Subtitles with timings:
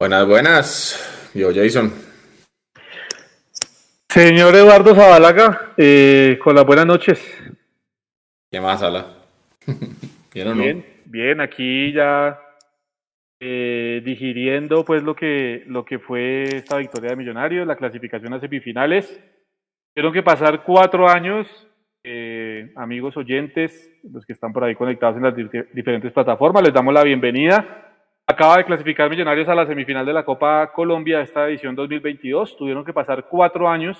[0.00, 1.30] Buenas, buenas.
[1.34, 1.92] Yo, Jason.
[4.08, 7.20] Señor Eduardo Zabalaga, eh, con las buenas noches.
[8.50, 9.08] ¿Qué más, Ala?
[10.32, 10.62] ¿Bien o no?
[10.62, 12.40] Bien, bien, aquí ya
[13.40, 18.40] eh, digiriendo pues lo que, lo que fue esta victoria de Millonarios, la clasificación a
[18.40, 19.20] semifinales.
[19.94, 21.46] Tuvieron que pasar cuatro años,
[22.04, 25.34] eh, amigos oyentes, los que están por ahí conectados en las
[25.74, 27.89] diferentes plataformas, les damos la bienvenida
[28.30, 32.56] Acaba de clasificar Millonarios a la semifinal de la Copa Colombia, esta edición 2022.
[32.56, 33.98] Tuvieron que pasar cuatro años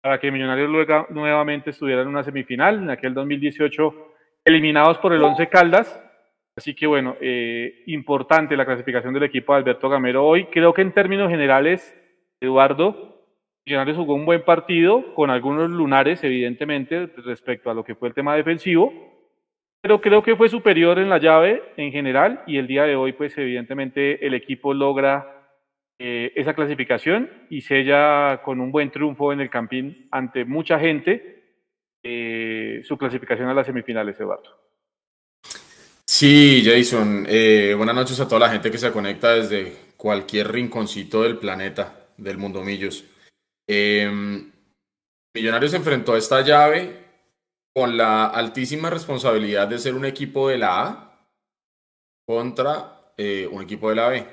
[0.00, 2.76] para que Millonarios luego, nuevamente estuviera en una semifinal.
[2.76, 4.12] En aquel 2018,
[4.44, 6.00] eliminados por el Once Caldas.
[6.56, 10.44] Así que bueno, eh, importante la clasificación del equipo de Alberto Gamero hoy.
[10.52, 11.92] Creo que en términos generales,
[12.40, 13.24] Eduardo,
[13.66, 18.14] Millonarios jugó un buen partido, con algunos lunares, evidentemente, respecto a lo que fue el
[18.14, 19.17] tema defensivo
[19.80, 23.12] pero creo que fue superior en la llave en general y el día de hoy,
[23.12, 25.38] pues evidentemente el equipo logra
[26.00, 31.38] eh, esa clasificación y sella con un buen triunfo en el Campín ante mucha gente
[32.02, 34.68] eh, su clasificación a las semifinales, Eduardo.
[36.06, 41.22] Sí, Jason, eh, buenas noches a toda la gente que se conecta desde cualquier rinconcito
[41.22, 43.04] del planeta, del mundo Millos.
[43.68, 44.50] Em,
[45.34, 47.07] Millonarios enfrentó esta llave
[47.78, 51.28] con la altísima responsabilidad de ser un equipo de la A
[52.26, 54.26] contra eh, un equipo de la B.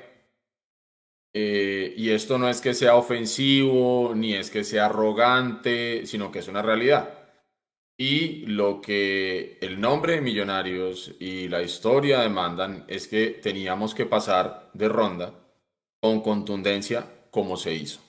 [1.32, 6.40] Eh, y esto no es que sea ofensivo, ni es que sea arrogante, sino que
[6.40, 7.08] es una realidad.
[7.96, 14.06] Y lo que el nombre de Millonarios y la historia demandan es que teníamos que
[14.06, 15.34] pasar de ronda
[16.00, 18.00] con contundencia como se hizo.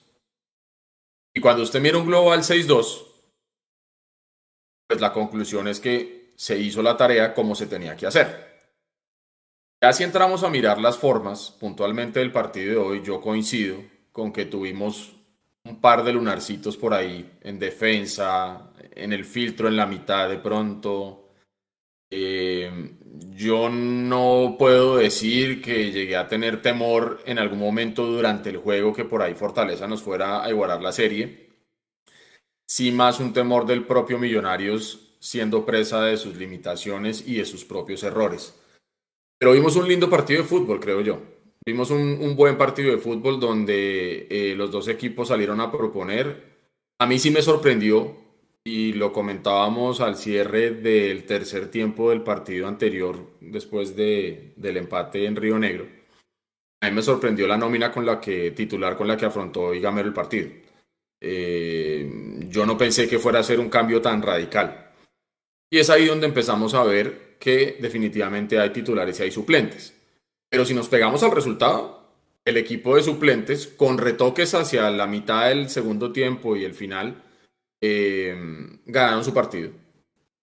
[1.32, 3.07] Y cuando usted mira un global 6-2,
[4.88, 8.48] pues la conclusión es que se hizo la tarea como se tenía que hacer.
[9.82, 13.78] Ya si entramos a mirar las formas puntualmente del partido de hoy, yo coincido
[14.12, 15.14] con que tuvimos
[15.66, 20.38] un par de lunarcitos por ahí en defensa, en el filtro en la mitad de
[20.38, 21.30] pronto.
[22.10, 22.72] Eh,
[23.36, 28.94] yo no puedo decir que llegué a tener temor en algún momento durante el juego
[28.94, 31.47] que por ahí Fortaleza nos fuera a igualar la serie
[32.68, 37.66] sí más un temor del propio Millonarios siendo presa de sus limitaciones y de sus
[37.66, 38.54] propios errores.
[39.40, 41.20] Pero vimos un lindo partido de fútbol, creo yo.
[41.66, 46.58] Vimos un, buen partido de fútbol donde eh, los dos equipos salieron a proponer.
[47.00, 48.16] A mí sí me sorprendió
[48.64, 55.26] y lo comentábamos al cierre del tercer tiempo del partido anterior, después de, del empate
[55.26, 55.88] en Río Negro.
[56.82, 60.08] A mí me sorprendió la nómina con la que titular con la que afrontó Igamero
[60.08, 60.50] el partido.
[61.20, 62.10] Eh,
[62.50, 64.92] yo no pensé que fuera a ser un cambio tan radical.
[65.70, 69.94] Y es ahí donde empezamos a ver que definitivamente hay titulares y hay suplentes.
[70.50, 71.98] Pero si nos pegamos al resultado,
[72.46, 77.24] el equipo de suplentes, con retoques hacia la mitad del segundo tiempo y el final,
[77.82, 78.36] eh,
[78.86, 79.72] ganaron su partido.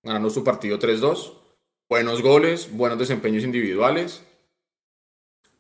[0.03, 1.33] Ganaron su partido 3-2.
[1.89, 4.23] Buenos goles, buenos desempeños individuales.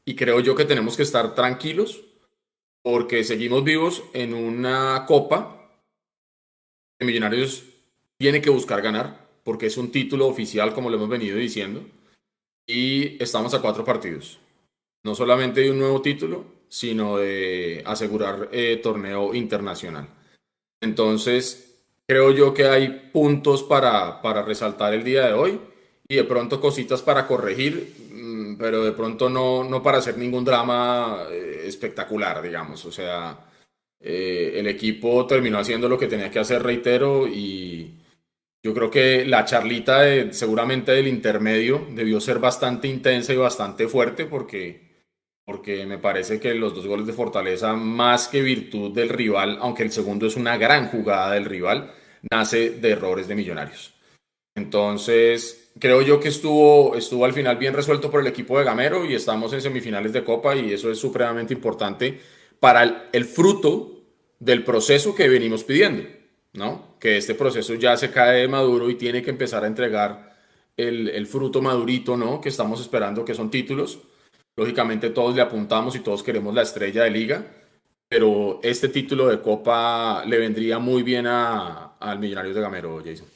[0.04, 2.02] Y creo yo que tenemos que estar tranquilos
[2.84, 5.70] porque seguimos vivos en una copa
[6.98, 7.64] que Millonarios
[8.18, 11.82] tiene que buscar ganar, porque es un título oficial, como lo hemos venido diciendo,
[12.66, 14.38] y estamos a cuatro partidos.
[15.02, 20.06] No solamente de un nuevo título, sino de asegurar eh, torneo internacional.
[20.82, 25.58] Entonces, creo yo que hay puntos para, para resaltar el día de hoy
[26.06, 27.94] y de pronto cositas para corregir
[28.58, 32.84] pero de pronto no, no para hacer ningún drama eh, espectacular, digamos.
[32.84, 33.38] O sea,
[34.00, 37.94] eh, el equipo terminó haciendo lo que tenía que hacer, reitero, y
[38.62, 43.88] yo creo que la charlita de, seguramente del intermedio debió ser bastante intensa y bastante
[43.88, 45.04] fuerte porque,
[45.44, 49.82] porque me parece que los dos goles de Fortaleza, más que virtud del rival, aunque
[49.84, 51.92] el segundo es una gran jugada del rival,
[52.30, 53.93] nace de errores de millonarios.
[54.54, 59.04] Entonces, creo yo que estuvo, estuvo al final bien resuelto por el equipo de Gamero
[59.04, 62.20] y estamos en semifinales de Copa y eso es supremamente importante
[62.60, 64.04] para el, fruto
[64.38, 66.04] del proceso que venimos pidiendo,
[66.52, 66.96] ¿no?
[67.00, 70.34] Que este proceso ya se cae de maduro y tiene que empezar a entregar
[70.76, 72.40] el, fruto madurito, ¿no?
[72.40, 73.98] Que estamos esperando, que son títulos.
[74.56, 77.46] Lógicamente todos le apuntamos y todos queremos la estrella de liga,
[78.08, 83.33] pero este título de Copa le vendría muy bien a, al Millonarios de Gamero, Jason.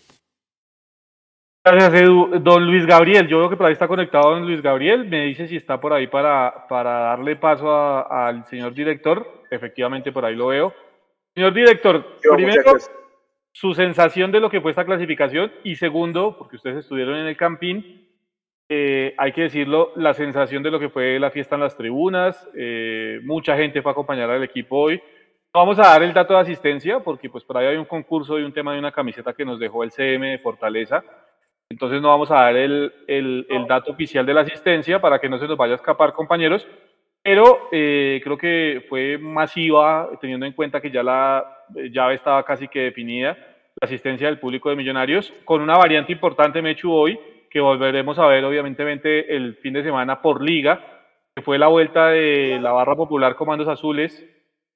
[1.64, 2.38] Gracias, Edu.
[2.40, 5.04] Don Luis Gabriel, yo veo que por ahí está conectado don Luis Gabriel.
[5.06, 7.70] Me dice si está por ahí para, para darle paso
[8.10, 9.44] al señor director.
[9.50, 10.72] Efectivamente, por ahí lo veo.
[11.34, 12.72] Señor director, primero,
[13.52, 17.36] su sensación de lo que fue esta clasificación y segundo, porque ustedes estuvieron en el
[17.36, 18.08] Campín,
[18.68, 22.48] eh, hay que decirlo, la sensación de lo que fue la fiesta en las tribunas,
[22.54, 24.96] eh, mucha gente fue a acompañar al equipo hoy.
[25.54, 28.38] No vamos a dar el dato de asistencia porque pues por ahí hay un concurso
[28.38, 31.02] y un tema de una camiseta que nos dejó el CM de Fortaleza.
[31.70, 35.28] Entonces no vamos a dar el, el, el dato oficial de la asistencia para que
[35.28, 36.66] no se nos vaya a escapar compañeros,
[37.22, 41.44] pero eh, creo que fue masiva teniendo en cuenta que ya la
[41.92, 43.36] llave estaba casi que definida,
[43.80, 47.20] la asistencia del público de Millonarios, con una variante importante Mechu hoy,
[47.50, 50.80] que volveremos a ver obviamente el fin de semana por liga,
[51.36, 54.24] que fue la vuelta de la barra popular Comandos Azules,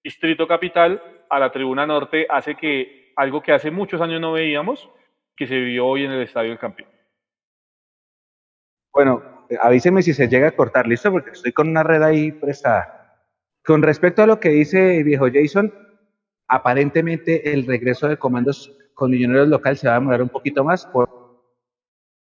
[0.05, 4.91] Distrito Capital, a la Tribuna Norte, hace que algo que hace muchos años no veíamos,
[5.37, 6.89] que se vio hoy en el Estadio del Campeón.
[8.93, 11.11] Bueno, avíseme si se llega a cortar, ¿listo?
[11.11, 13.27] Porque estoy con una red ahí prestada.
[13.65, 15.73] Con respecto a lo que dice viejo Jason,
[16.49, 20.87] aparentemente el regreso de comandos con millonarios local se va a demorar un poquito más
[20.87, 21.23] por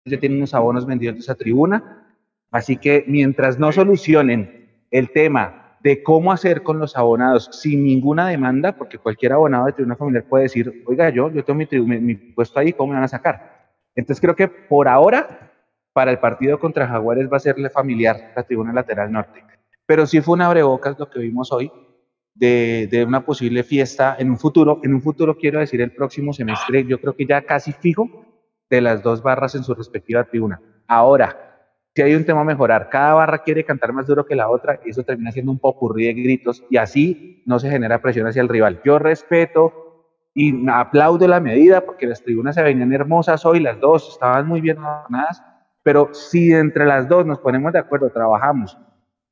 [0.05, 2.16] ya tienen unos abonos vendidos de esa tribuna.
[2.50, 8.29] Así que mientras no solucionen el tema de cómo hacer con los abonados sin ninguna
[8.29, 12.15] demanda, porque cualquier abonado de tribuna familiar puede decir, oiga, yo, yo tengo mi, mi,
[12.15, 13.71] puesto ahí, ¿cómo me van a sacar?
[13.95, 15.53] Entonces creo que por ahora,
[15.93, 19.45] para el partido contra Jaguares va a serle familiar la tribuna lateral norte.
[19.87, 21.73] Pero sí fue un abrebocas lo que vimos hoy
[22.35, 24.81] de, de una posible fiesta en un futuro.
[24.85, 28.27] En un futuro quiero decir el próximo semestre, yo creo que ya casi fijo,
[28.71, 30.61] de las dos barras en su respectiva tribuna.
[30.87, 31.48] Ahora,
[31.99, 34.79] si hay un tema a mejorar, cada barra quiere cantar más duro que la otra
[34.85, 38.41] y eso termina siendo un popurrí de gritos y así no se genera presión hacia
[38.41, 38.81] el rival.
[38.85, 44.11] Yo respeto y aplaudo la medida porque las tribunas se venían hermosas hoy, las dos
[44.12, 45.43] estaban muy bien adornadas,
[45.83, 48.79] pero si entre las dos nos ponemos de acuerdo, trabajamos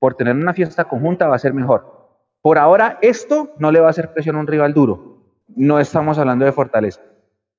[0.00, 2.18] por tener una fiesta conjunta, va a ser mejor.
[2.42, 5.22] Por ahora, esto no le va a hacer presión a un rival duro.
[5.54, 7.00] No estamos hablando de fortaleza.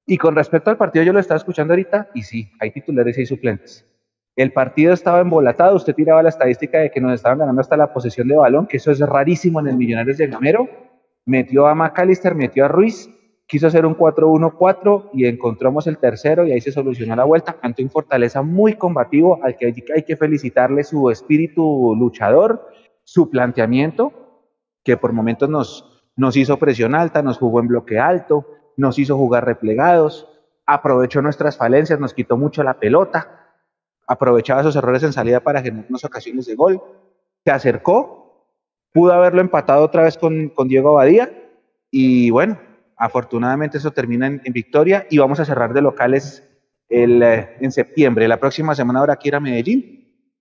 [0.06, 3.22] Y con respecto al partido, yo lo estaba escuchando ahorita, y sí, hay titulares y
[3.22, 3.87] hay suplentes.
[4.38, 7.92] El partido estaba embolatado, usted tiraba la estadística de que nos estaban ganando hasta la
[7.92, 10.70] posesión de balón, que eso es rarísimo en el Millonarios de Gamero.
[11.26, 13.10] Metió a McAllister, metió a Ruiz,
[13.48, 17.58] quiso hacer un 4-1-4 y encontramos el tercero y ahí se solucionó la vuelta.
[17.64, 22.70] Ante un Fortaleza muy combativo al que hay que felicitarle su espíritu luchador,
[23.04, 24.44] su planteamiento,
[24.84, 28.46] que por momentos nos, nos hizo presión alta, nos jugó en bloque alto,
[28.76, 30.30] nos hizo jugar replegados,
[30.68, 33.47] aprovechó nuestras falencias, nos quitó mucho la pelota,
[34.08, 36.82] aprovechaba esos errores en salida para generarnos ocasiones de gol,
[37.44, 38.48] se acercó,
[38.94, 41.32] pudo haberlo empatado otra vez con, con Diego Abadía
[41.92, 42.60] y bueno,
[42.96, 46.44] afortunadamente eso termina en, victoria y vamos a cerrar de locales
[46.90, 48.28] el, eh, en septiembre.
[48.28, 49.98] La próxima semana habrá que ir a Medellín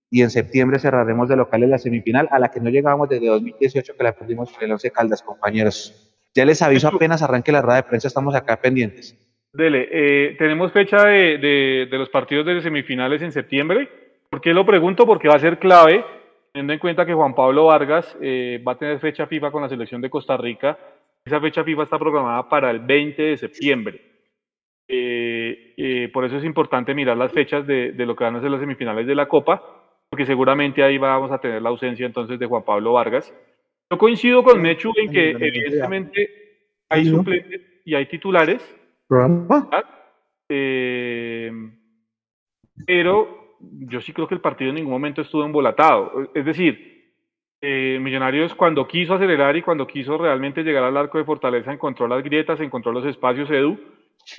[0.09, 3.95] y en septiembre cerraremos de locales la semifinal a la que no llegábamos desde 2018
[3.95, 6.15] que la perdimos en el Once Caldas, compañeros.
[6.33, 9.15] Ya les aviso apenas arranque la rueda de prensa, estamos acá pendientes.
[9.57, 13.89] Dele, eh, tenemos fecha de, los partidos de semifinales en septiembre.
[14.29, 15.07] ¿Por qué lo pregunto?
[15.07, 16.05] Porque va a ser clave,
[16.53, 19.69] teniendo en cuenta que Juan Pablo Vargas eh, va a tener fecha FIFA con la
[19.69, 20.77] selección de Costa Rica.
[21.25, 23.99] Esa fecha FIFA está programada para el 20 de septiembre.
[24.87, 28.51] Eh, por eso es importante mirar las fechas de, de, lo que van a ser
[28.51, 29.59] las semifinales de la Copa,
[30.07, 33.33] porque seguramente ahí vamos a tener la ausencia entonces de Juan Pablo Vargas.
[33.89, 36.29] Yo coincido con Mechu en que evidentemente
[36.89, 38.76] hay suplentes y hay titulares.
[40.49, 41.51] Eh,
[42.85, 46.29] pero yo sí creo que el partido en ningún momento estuvo embolatado.
[46.33, 47.13] Es decir,
[47.61, 52.07] eh, Millonarios cuando quiso acelerar y cuando quiso realmente llegar al arco de Fortaleza encontró
[52.07, 53.79] las grietas, encontró los espacios, Edu.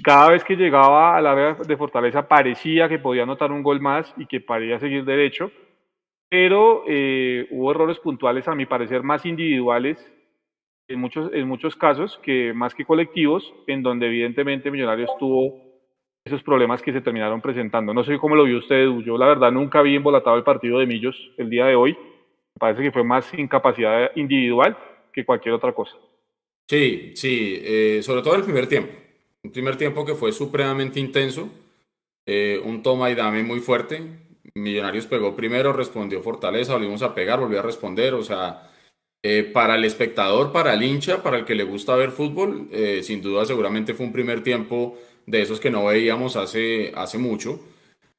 [0.04, 4.12] Cada vez que llegaba al área de Fortaleza parecía que podía anotar un gol más
[4.19, 5.50] y que parecía seguir derecho
[6.28, 10.12] pero eh, hubo errores puntuales, a mi parecer, más individuales
[10.88, 15.62] en muchos, en muchos casos que más que colectivos, en donde evidentemente Millonarios tuvo
[16.25, 17.95] esos problemas que se terminaron presentando.
[17.95, 20.87] No sé cómo lo vio usted, yo la verdad nunca vi embolatado el partido de
[20.87, 21.92] Millos el día de hoy.
[21.92, 24.76] Me parece que fue más incapacidad individual
[25.12, 25.97] que cualquier otra cosa.
[26.68, 28.92] Sí, sí, eh, sobre todo el primer tiempo.
[29.42, 31.49] Un primer tiempo que fue supremamente intenso,
[32.26, 34.02] eh, un toma y dame muy fuerte,
[34.54, 38.14] Millonarios pegó primero, respondió Fortaleza, volvimos a pegar, volvió a responder.
[38.14, 38.68] O sea,
[39.23, 43.03] eh, para el espectador, para el hincha, para el que le gusta ver fútbol, eh,
[43.03, 44.97] sin duda seguramente fue un primer tiempo
[45.27, 47.61] de esos que no veíamos hace, hace mucho,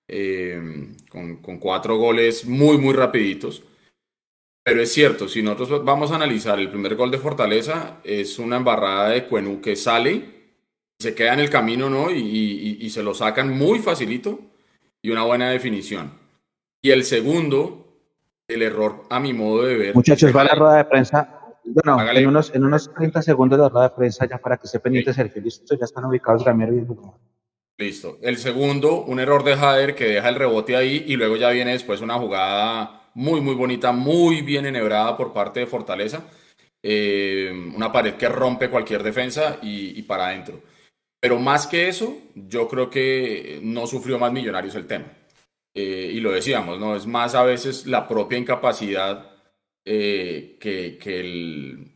[0.10, 0.62] eh,
[1.10, 3.64] con, cuatro goles muy, muy rapiditos.
[4.64, 8.58] Pero es cierto, si nosotros vamos a analizar el primer gol de Fortaleza, es una
[8.58, 10.26] embarrada de Cuenú que sale,
[11.00, 12.12] se queda en el camino, ¿no?
[12.12, 14.42] Y, y se lo sacan muy facilito
[15.02, 16.12] y una buena definición.
[16.82, 17.89] Y el segundo,
[18.50, 19.96] el error a mi modo de ver.
[19.96, 21.36] Muchachos, va la rueda de prensa.
[21.64, 24.66] Bueno, en unos, en unos 30 segundos de la rueda de prensa, ya para que
[24.66, 26.88] esté pendiente Sergio, listo, ya están ubicados Gamero y el
[27.78, 28.18] Listo.
[28.22, 31.72] El segundo, un error de Jader que deja el rebote ahí y luego ya viene
[31.72, 36.24] después una jugada muy, muy bonita, muy bien enhebrada por parte de Fortaleza.
[36.84, 40.62] Eh, una pared que rompe cualquier defensa y, para adentro.
[41.22, 45.06] Pero más que eso, yo creo que no sufrió más Millonarios el tema.
[45.82, 46.94] Eh, y lo decíamos, ¿no?
[46.94, 49.32] Es más a veces la propia incapacidad
[49.86, 51.94] eh, que, que, el,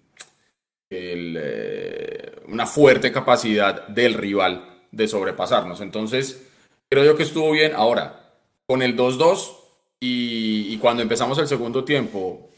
[2.48, 5.82] una fuerte capacidad del rival de sobrepasarnos.
[5.82, 6.50] Entonces,
[6.90, 7.74] creo yo que estuvo bien.
[7.76, 9.54] Ahora, con el 2-2
[10.00, 12.52] y, cuando empezamos el segundo tiempo,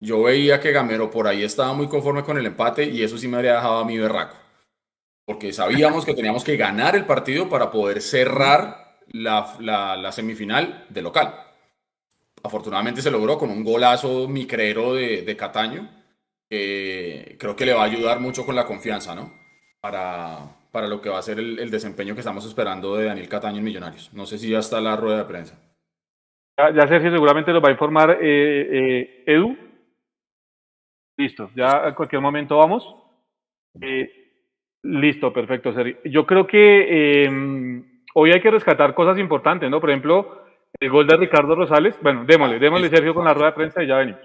[0.00, 3.26] yo veía que Gamero por ahí estaba muy conforme con el empate y eso sí
[3.26, 4.36] me habría dejado a mí berraco.
[5.24, 11.34] Porque sabíamos que teníamos que ganar el partido para poder cerrar la, semifinal de local.
[12.42, 15.88] Afortunadamente se logró con un golazo micrero de, de Cataño,
[16.48, 19.32] que creo que le va a ayudar mucho con la confianza, ¿no?
[19.80, 20.38] Para,
[20.70, 23.64] para lo que va a ser el, desempeño que estamos esperando de Daniel Cataño en
[23.64, 24.12] Millonarios.
[24.12, 25.58] No sé si ya está la rueda de prensa.
[26.56, 29.56] Ya, ya Sergio seguramente lo va a informar eh, eh, Edu.
[31.16, 32.94] Listo, ya a cualquier momento vamos.
[33.80, 34.10] Eh,
[34.82, 35.98] listo, perfecto, Sergio.
[36.04, 37.84] Yo creo que em,
[38.18, 39.80] hoy hay que rescatar cosas importantes, ¿no?
[39.80, 40.42] Por ejemplo,
[40.80, 41.94] el gol de Ricardo Rosales.
[42.02, 44.20] Bueno, démosle, démosle, Sergio, con la rueda de prensa y ya venimos.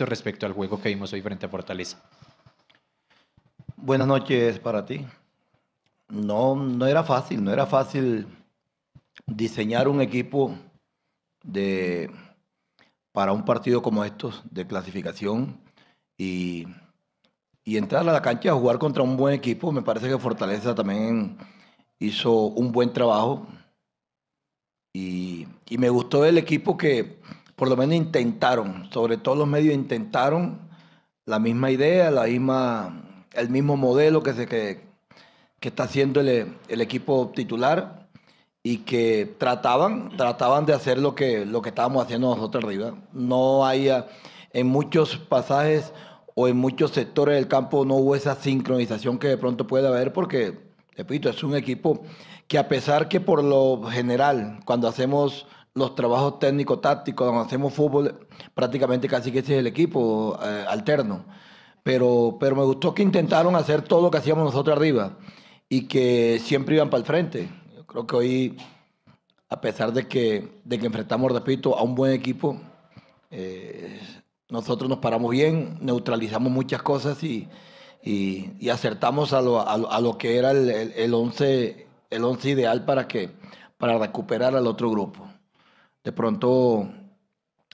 [0.00, 2.02] respecto al juego que vimos hoy frente a Fortaleza.
[3.84, 5.04] Buenas noches para ti.
[6.08, 8.26] No, no era fácil, no era fácil
[9.26, 10.56] diseñar un equipo
[11.42, 12.10] de,
[13.12, 15.60] para un partido como estos de clasificación
[16.16, 16.64] y,
[17.62, 19.70] y entrar a la cancha a jugar contra un buen equipo.
[19.70, 21.36] Me parece que Fortaleza también
[21.98, 23.46] hizo un buen trabajo
[24.94, 27.20] y, y me gustó el equipo que
[27.54, 30.70] por lo menos intentaron, sobre todo los medios intentaron
[31.26, 33.03] la misma idea, la misma,
[33.36, 34.84] el mismo modelo que, se, que,
[35.60, 38.08] que está haciendo el, el, equipo titular
[38.62, 42.94] y que trataban, trataban de hacer lo que, lo que estábamos haciendo nosotros arriba.
[43.12, 43.90] No hay,
[44.52, 45.92] en muchos pasajes
[46.34, 50.12] o en muchos sectores del campo no hubo esa sincronización que de pronto puede haber
[50.12, 50.58] porque,
[50.96, 52.02] repito, es un equipo
[52.48, 57.74] que a pesar que por lo general, cuando hacemos los trabajos técnicos tácticos, cuando hacemos
[57.74, 61.24] fútbol, prácticamente casi que ese es el equipo eh, alterno.
[61.84, 65.16] Pero, pero me gustó que intentaron hacer todo lo que hacíamos nosotros arriba
[65.68, 67.48] y que siempre iban para el frente.
[67.76, 68.56] Yo creo que hoy,
[69.48, 72.60] a pesar de que, de que enfrentamos, repito, a un buen equipo,
[73.30, 74.00] eh,
[74.48, 77.48] nosotros nos paramos bien, neutralizamos muchas cosas y,
[78.02, 83.06] y, acertamos a lo, a, lo, que era el, el, once, el once ideal para,
[83.06, 83.30] que,
[83.78, 85.24] para recuperar al otro grupo
[86.04, 86.86] de pronto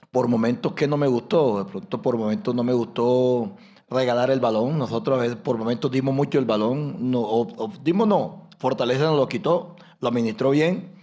[0.09, 3.55] por momentos que no me gustó, de pronto por momentos no me gustó
[3.91, 4.79] regalar el balón.
[4.79, 9.75] Nosotros por momentos dimos mucho el balón, no, o, dimos no, Fortaleza nos lo quitó,
[9.99, 10.93] lo administró bien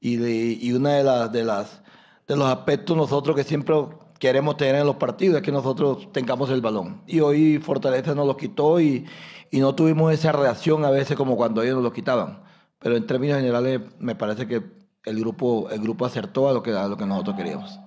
[0.00, 1.82] y, de, y una de las, de las
[2.28, 3.74] de los aspectos nosotros que siempre
[4.18, 7.02] queremos tener en los partidos es que nosotros tengamos el balón.
[7.06, 9.06] Y hoy Fortaleza nos lo quitó y,
[9.50, 12.42] y no tuvimos esa reacción a veces como cuando ellos nos lo quitaban.
[12.78, 14.62] Pero en términos generales me parece que
[15.04, 17.80] el grupo, el grupo acertó a lo que, a lo que nosotros queríamos.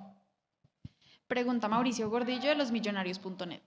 [1.27, 3.62] Pregunta Mauricio Gordillo de losmillonarios.net.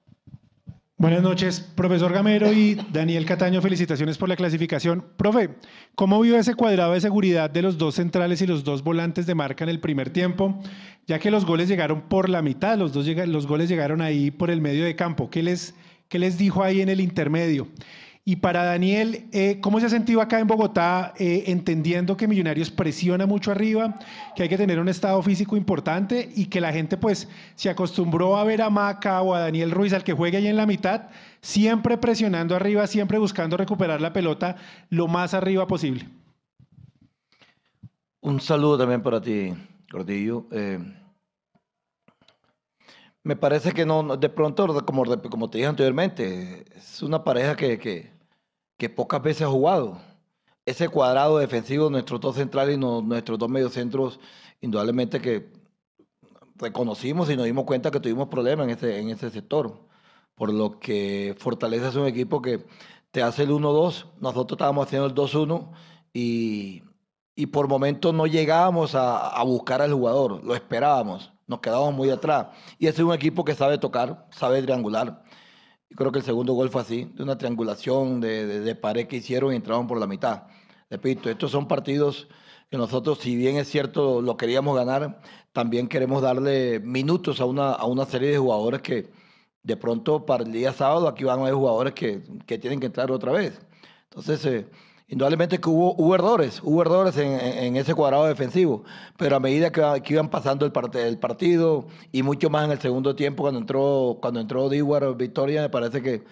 [0.96, 5.04] Buenas noches, profesor Gamero y Daniel Cataño, felicitaciones por la clasificación.
[5.16, 5.50] Profe,
[5.96, 9.34] ¿cómo vio ese cuadrado de seguridad de los dos centrales y los dos volantes de
[9.34, 10.62] marca en el primer tiempo?
[11.08, 14.50] Ya que los goles llegaron por la mitad, los, dos los goles llegaron ahí por
[14.50, 15.30] el medio de campo.
[15.30, 15.74] ¿Qué les,
[16.08, 17.66] qué les dijo ahí en el intermedio?
[18.26, 22.71] Y para Daniel, eh, ¿cómo se ha sentido acá en Bogotá, eh, entendiendo que Millonarios
[22.71, 23.99] presiona mucho arriba,
[24.35, 28.38] que hay que tener un estado físico importante y que la gente pues se acostumbró
[28.38, 31.11] a ver a Maca o a Daniel Ruiz, al que juegue ahí en la mitad,
[31.43, 34.57] siempre presionando arriba, siempre buscando recuperar la pelota
[34.88, 36.09] lo más arriba posible?
[38.23, 39.52] Un saludo también para ti,
[39.93, 40.47] Gordillo.
[40.50, 40.78] Eh,
[43.23, 48.13] me parece que no, de pronto, como, te dije anteriormente, es una pareja que
[48.84, 49.96] que pocas veces ha jugado.
[50.66, 54.20] Ese cuadrado defensivo, nuestros dos centrales y nuestros dos mediocentros,
[54.60, 55.50] indudablemente que
[56.56, 59.80] reconocimos y nos dimos cuenta que tuvimos problemas en ese, en sector.
[60.34, 62.66] Por lo que Fortaleza es un equipo que
[63.10, 65.70] te hace el 1-2, nosotros estábamos haciendo el 2-1
[66.12, 66.82] y,
[67.34, 72.10] y, por momentos no llegábamos a, a, buscar al jugador, lo esperábamos, nos quedábamos muy
[72.10, 72.48] atrás.
[72.78, 75.24] Y ese es un equipo que sabe tocar, sabe triangular
[75.96, 79.52] Creo que el segundo gol fue así, de una triangulación de, de, pared que hicieron
[79.52, 80.44] y entraron por la mitad.
[80.90, 82.28] Repito, estos son partidos
[82.70, 85.20] que nosotros, si bien es cierto, lo queríamos ganar,
[85.52, 89.10] también queremos darle minutos a una, a una serie de jugadores que
[89.62, 92.86] de pronto para el día sábado aquí van a haber jugadores que, que tienen que
[92.86, 93.60] entrar otra vez.
[94.10, 94.66] Entonces, eh,
[95.14, 98.83] Indudablemente que hubo, hubo errores, hubo errores en, ese cuadrado defensivo,
[99.16, 103.14] pero a medida que, iban pasando el, el, partido y mucho más en el segundo
[103.14, 106.25] tiempo cuando entró cuando entró Diwar Victoria, me parece que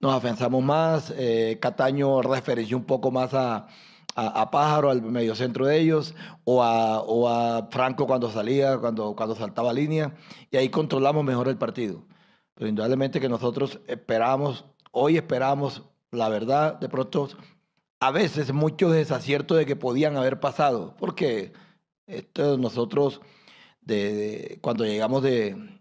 [0.00, 3.68] nos afianzamos más, eh, Cataño referenció un poco más a,
[4.14, 6.14] a, Pájaro, al mediocentro de ellos,
[6.44, 10.12] o a, o a Franco cuando salía, cuando, cuando saltaba línea,
[10.50, 12.04] y ahí controlamos mejor el partido.
[12.54, 17.28] Pero indudablemente que nosotros esperamos, hoy esperamos, la verdad, de pronto
[18.00, 21.52] a veces muchos desaciertos de que podían haber pasado, porque
[22.06, 23.20] esto nosotros,
[23.80, 25.80] de, cuando llegamos de,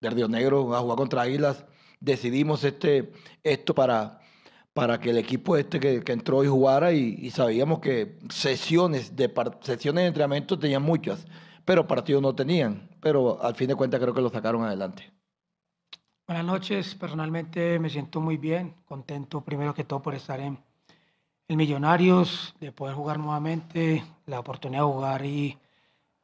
[0.00, 1.64] de, Río Negro a jugar contra Águilas,
[2.00, 4.20] decidimos este, esto para,
[4.72, 9.32] para que el equipo este que, que entró y jugara y, sabíamos que sesiones de,
[9.62, 11.26] sesiones de entrenamiento tenían muchas,
[11.64, 15.12] pero partidos no tenían, pero al fin de cuentas creo que lo sacaron adelante.
[16.26, 20.58] Buenas noches, personalmente me siento muy bien, contento primero que todo por estar en
[21.52, 25.58] el Millonarios, de poder jugar nuevamente, la oportunidad de jugar y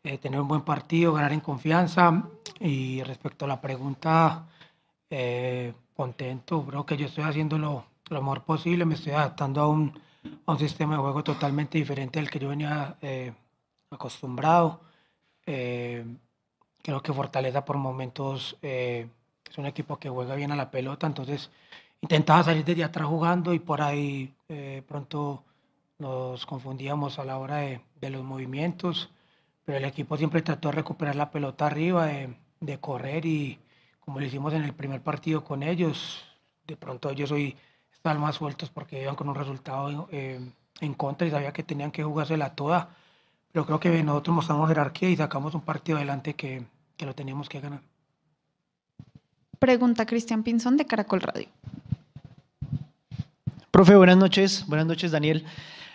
[0.02, 2.24] eh, tener un buen partido, ganar en confianza.
[2.60, 4.46] Y respecto a la pregunta,
[5.10, 10.00] eh, contento, creo que yo estoy haciendo lo, mejor posible, me estoy adaptando a un,
[10.46, 13.34] a un, sistema de juego totalmente diferente al que yo venía eh,
[13.90, 14.80] acostumbrado.
[15.44, 21.50] creo que Fortaleza por momentos es un equipo que juega bien a la pelota, entonces
[22.00, 25.44] intentaba salir desde atrás jugando y por ahí eh, pronto
[25.98, 29.10] nos confundíamos a la hora de, de, los movimientos,
[29.64, 33.58] pero el equipo siempre trató de recuperar la pelota arriba, de, de, correr y
[34.00, 36.24] como lo hicimos en el primer partido con ellos,
[36.66, 37.56] de pronto ellos hoy
[37.92, 40.40] estaban más sueltos porque iban con un resultado eh,
[40.80, 42.90] en contra y sabía que tenían que jugársela toda,
[43.50, 46.64] pero creo que nosotros mostramos jerarquía y sacamos un partido adelante que,
[46.96, 47.80] que lo teníamos que ganar.
[49.58, 51.48] Pregunta Cristian Pinzón de Caracol Radio.
[53.78, 54.64] Profe, buenas noches.
[54.66, 55.44] Buenas noches, Daniel.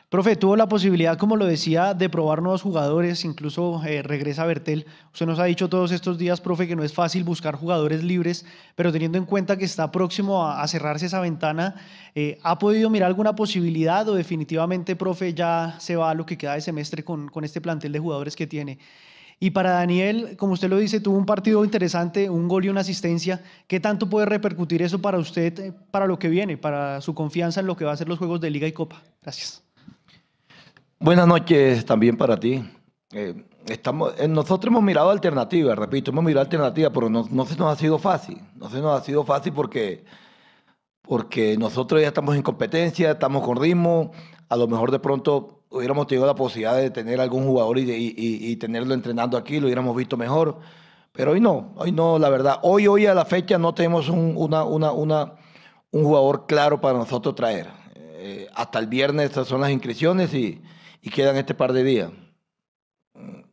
[0.08, 4.86] Profe, tuvo la posibilidad, como lo decía, de probar nuevos jugadores, incluso eh, regresa Bertel.
[5.12, 8.46] Usted nos ha dicho todos estos días, profe, que no es fácil buscar jugadores libres,
[8.76, 11.76] pero teniendo en cuenta que está próximo a, cerrarse esa ventana,
[12.16, 16.38] eh, ¿ha podido mirar alguna posibilidad o definitivamente, profe, ya se va a lo que
[16.38, 18.80] queda de semestre con, con este plantel de jugadores que tiene?
[19.44, 22.80] Y para Daniel, como usted lo dice, tuvo un partido interesante, un gol y una
[22.80, 23.44] asistencia.
[23.68, 27.60] ¿Qué tanto puede repercutir eso para usted, eh, para lo que viene, para su confianza
[27.60, 29.02] en lo que va a ser los juegos de Liga y Copa?
[29.22, 29.62] Gracias.
[30.98, 32.64] Buenas noches también para ti.
[33.12, 37.58] Eh, estamos, eh, nosotros hemos mirado alternativas, repito, hemos mirado alternativas, pero no, no se
[37.58, 38.40] nos ha sido fácil.
[38.56, 40.06] No se nos ha sido fácil porque,
[41.02, 44.12] porque nosotros ya estamos en competencia, estamos con ritmo.
[44.48, 48.94] A lo mejor de pronto hubiéramos tenido la posibilidad de tener algún jugador y, tenerlo
[48.94, 50.60] entrenando aquí, lo hubiéramos visto mejor.
[51.12, 52.60] Pero hoy no, hoy no, la verdad.
[52.62, 55.34] Hoy, hoy a la fecha no tenemos un, una, una, una,
[55.92, 57.68] un jugador claro para nosotros traer.
[57.96, 60.62] Eh, hasta el viernes estas son las inscripciones y,
[61.02, 62.12] y quedan este par de días.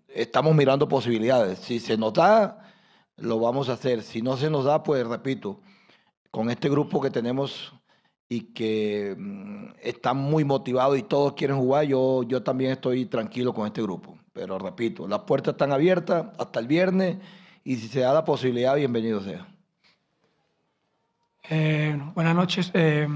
[0.09, 1.59] Estamos mirando posibilidades.
[1.61, 2.71] Si se nos da,
[3.17, 4.03] lo vamos a hacer.
[4.03, 5.61] Si no se nos da, pues repito,
[6.31, 7.73] con este grupo que tenemos
[8.33, 13.53] y que mm, están muy motivados y todos quieren jugar, yo, yo también estoy tranquilo
[13.53, 14.17] con este grupo.
[14.33, 17.19] Pero repito, las puertas están abiertas hasta el viernes
[17.65, 19.49] y si se da la posibilidad, bienvenido sea.
[21.51, 22.71] Eh, buenas noches.
[22.73, 23.09] Eh,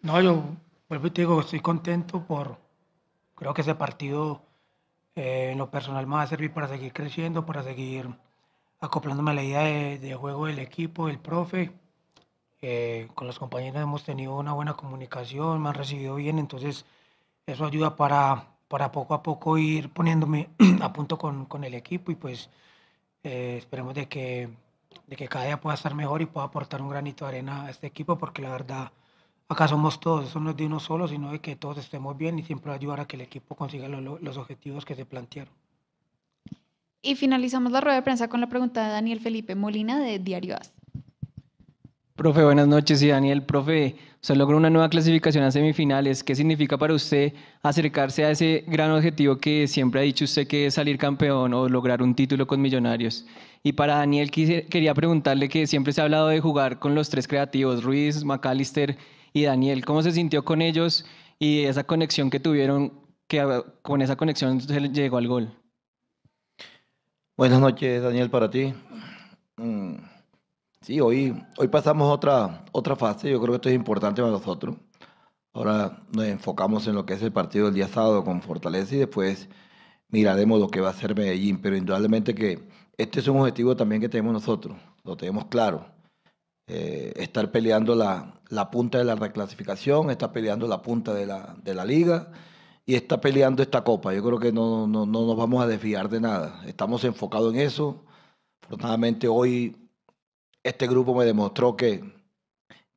[0.00, 0.42] no, yo
[0.88, 2.56] vuelvo y te digo, estoy contento por,
[3.34, 4.40] creo que ese partido
[5.14, 8.08] eh, en lo personal me va a servir para seguir creciendo, para seguir
[8.80, 11.83] acoplándome a la idea de, de juego del equipo, del profe
[12.66, 16.86] eh, con los compañeros hemos tenido una buena comunicación, me han recibido bien, entonces
[17.46, 20.48] eso ayuda para, para poco a poco ir poniéndome
[20.80, 22.48] a punto con, con el equipo y pues
[23.22, 24.48] eh, esperemos de que,
[25.06, 27.70] de que cada día pueda estar mejor y pueda aportar un granito de arena a
[27.70, 28.92] este equipo porque la verdad
[29.48, 32.38] acá somos todos, eso no es de uno solo, sino de que todos estemos bien
[32.38, 35.52] y siempre ayudar a que el equipo consiga los objetivos que se plantearon.
[37.02, 40.56] Y finalizamos la rueda de prensa con la pregunta de Daniel Felipe Molina de Diario
[40.56, 40.83] AS.
[42.16, 43.02] Profe, buenas noches.
[43.02, 46.22] Y Daniel, profe, usted logró una nueva clasificación a semifinales.
[46.22, 50.66] ¿Qué significa para usted acercarse a ese gran objetivo que siempre ha dicho usted que
[50.66, 53.26] es salir campeón o lograr un título con Millonarios?
[53.64, 57.26] Y para Daniel quería preguntarle que siempre se ha hablado de jugar con los tres
[57.26, 58.96] creativos, Ruiz, McAllister
[59.32, 59.84] y Daniel.
[59.84, 61.04] ¿Cómo se sintió con ellos
[61.40, 62.92] y esa conexión que tuvieron,
[63.26, 63.44] que
[63.82, 65.52] con esa conexión se llegó al gol?
[67.36, 68.72] Buenas noches, Daniel, para ti.
[69.56, 69.96] Mm,
[70.84, 73.30] Sí, hoy, hoy pasamos otra, otra fase.
[73.30, 74.76] Yo creo que esto es importante para nosotros.
[75.54, 78.98] Ahora nos enfocamos en lo que es el partido del día sábado con Fortaleza y
[78.98, 79.48] después
[80.08, 81.58] miraremos lo que va a hacer Medellín.
[81.62, 82.68] Pero indudablemente que
[82.98, 85.86] este es un objetivo también que tenemos nosotros, lo tenemos claro.
[86.66, 91.56] Eh, estar peleando la, la, punta de la reclasificación, está peleando la punta de la,
[91.62, 92.30] de la liga
[92.84, 94.12] y está peleando esta copa.
[94.12, 96.62] Yo creo que no, no, no nos vamos a desviar de nada.
[96.66, 98.04] Estamos enfocados en eso.
[98.62, 99.83] Afortunadamente hoy
[100.64, 102.02] este grupo me demostró que,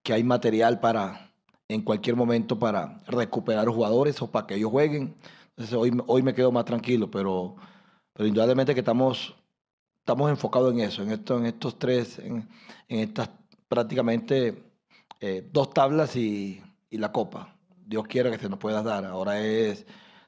[0.01, 1.31] que hay material para
[1.67, 5.15] en cualquier momento para recuperar jugadores o para que ellos jueguen.
[5.49, 7.55] Entonces hoy, hoy me quedo más tranquilo, pero,
[8.13, 9.35] pero indudablemente que estamos,
[9.99, 12.47] estamos enfocados en eso, en, esto, en estos tres, en,
[12.87, 13.29] en estas
[13.67, 14.63] prácticamente
[15.19, 17.55] eh, dos tablas y, la copa.
[17.85, 19.05] Dios quiera que se nos pueda dar.
[19.05, 19.85] Ahora es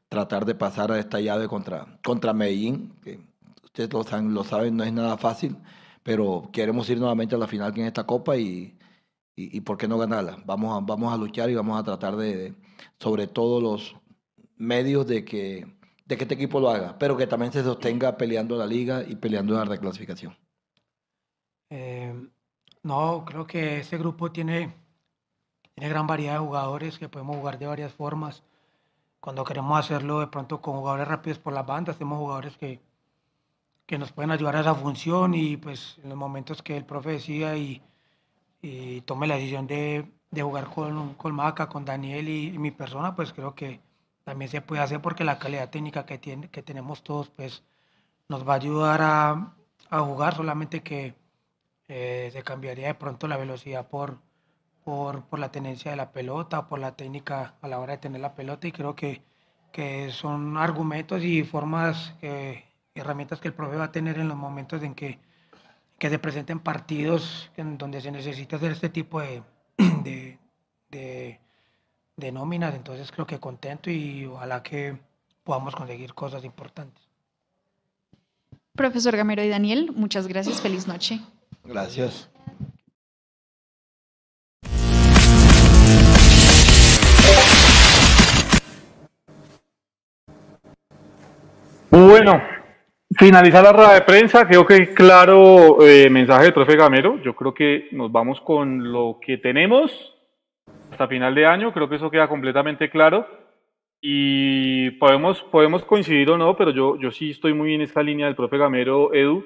[0.08, 3.19] tratar de pasar a esta llave contra, contra Medellín, que
[3.63, 5.58] ustedes lo saben, lo saben, no es nada fácil,
[6.03, 8.77] pero queremos ir nuevamente a la final en esta copa y,
[9.35, 10.38] y, por qué no ganarla.
[10.45, 12.55] Vamos a, vamos a luchar y vamos a tratar de,
[12.99, 13.95] sobre todos los
[14.57, 15.65] medios de que,
[16.05, 19.15] de que este equipo lo haga, pero que también se sostenga peleando la liga y
[19.15, 20.38] peleando la reclasificación.
[21.69, 22.13] Eh,
[22.83, 24.73] no, creo que este grupo tiene,
[25.75, 28.43] tiene gran variedad de jugadores que podemos jugar de varias formas.
[29.19, 32.81] Cuando queremos hacerlo de pronto con jugadores rápidos por las bandas, tenemos jugadores que,
[33.89, 37.10] que nos pueden ayudar a esa función y pues en los momentos que el profe
[37.13, 37.82] decida y,
[38.62, 43.15] y tome la decisión de, de jugar con, con Maca, con Daniel y, mi persona,
[43.15, 43.82] pues creo que
[44.23, 47.63] también se puede hacer porque la calidad técnica que, tiene, que tenemos todos pues
[48.28, 49.56] nos va a ayudar a,
[49.89, 51.15] a jugar, solamente que
[51.88, 54.19] eh, se cambiaría de pronto la velocidad por,
[54.84, 58.21] por, por, la tenencia de la pelota, por la técnica a la hora de tener
[58.21, 59.23] la pelota y creo que,
[59.71, 62.68] que son argumentos y formas, eh,
[62.99, 65.19] herramientas que el profe va a tener en los momentos en que,
[65.97, 69.43] que se presenten partidos en donde se necesita hacer este tipo de,
[70.03, 70.38] de,
[70.89, 71.39] de,
[72.15, 74.97] de nóminas, entonces creo que contento y ojalá que
[75.43, 77.03] podamos conseguir cosas importantes.
[78.75, 81.19] Profesor Gamero y Daniel, muchas gracias, feliz noche.
[81.63, 82.29] Gracias.
[91.91, 92.39] Bueno,
[93.17, 97.54] finalizar la rueda de prensa, creo que claro eh, mensaje del profe Gamero, yo creo
[97.54, 99.91] que nos vamos con lo que tenemos
[100.91, 103.28] hasta final de año, creo que eso queda completamente claro.
[104.02, 108.28] Y podemos, podemos coincidir o no, pero yo, yo sí estoy muy en esta línea
[108.28, 109.45] del profe Gamero, Edu,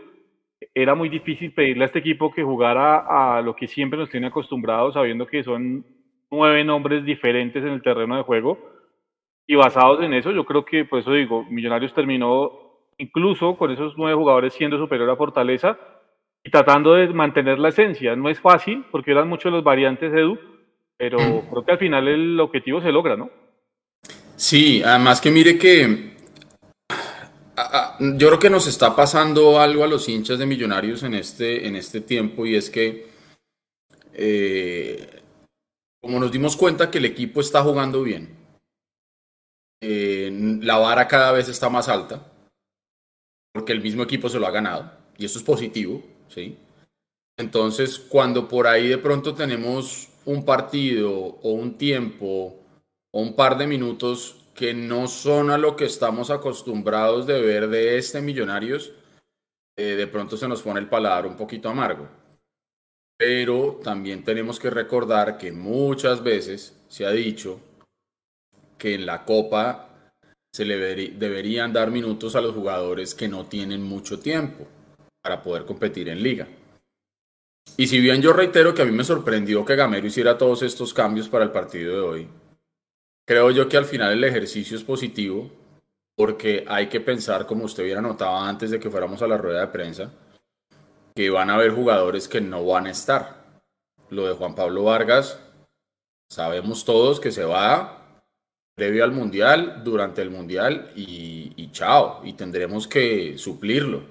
[0.76, 4.28] era muy difícil pedirle a este equipo que jugara a lo que siempre nos tiene
[4.28, 5.86] acostumbrados, sabiendo que son
[6.30, 8.60] nueve nombres diferentes en el terreno de juego.
[9.45, 12.62] Y basados en eso, yo creo que, por eso digo, Millonarios terminó
[13.03, 15.77] incluso con esos nueve jugadores siendo superior a Fortaleza
[16.43, 18.15] y tratando de mantener la esencia.
[18.15, 20.37] No es fácil, porque eran muchos los variantes, Edu,
[20.97, 23.29] pero creo que al final el objetivo se logra, ¿no?
[24.35, 26.13] Sí, además que mire que
[27.99, 31.75] yo creo que nos está pasando algo a los hinchas de Millonarios en este, en
[31.75, 33.07] este tiempo y es que
[34.13, 35.21] eh,
[36.01, 38.35] como nos dimos cuenta que el equipo está jugando bien,
[39.81, 42.32] eh, la vara cada vez está más alta
[43.53, 46.57] porque el mismo equipo se lo ha ganado y eso es positivo, ¿sí?
[47.37, 52.59] Entonces, cuando por ahí de pronto tenemos un partido o un tiempo
[53.11, 57.69] o un par de minutos que no son a lo que estamos acostumbrados de ver
[57.69, 58.91] de este Millonarios,
[59.75, 62.07] eh, de pronto se nos pone el paladar un poquito amargo.
[63.17, 67.59] Pero también tenemos que recordar que muchas veces se ha dicho
[68.77, 69.92] que en la Copa
[70.53, 74.67] se le deberían dar minutos a los jugadores que no tienen mucho tiempo
[75.21, 76.47] para poder competir en liga.
[77.75, 80.93] Y si bien yo reitero que a mí me sorprendió que Gamero hiciera todos estos
[80.93, 82.27] cambios para el partido de hoy,
[83.25, 85.49] Creo yo que al final el ejercicio es positivo
[86.15, 89.61] porque hay que pensar, como usted hubiera notado antes de que fuéramos a la rueda
[89.61, 90.11] de prensa,
[91.15, 93.61] que van a haber jugadores que no van a estar.
[94.09, 95.39] Lo de Juan Pablo Vargas,
[96.29, 98.02] sabemos todos que se va
[98.75, 104.03] previo al Mundial, durante el Mundial y, chao, y tendremos que suplirlo.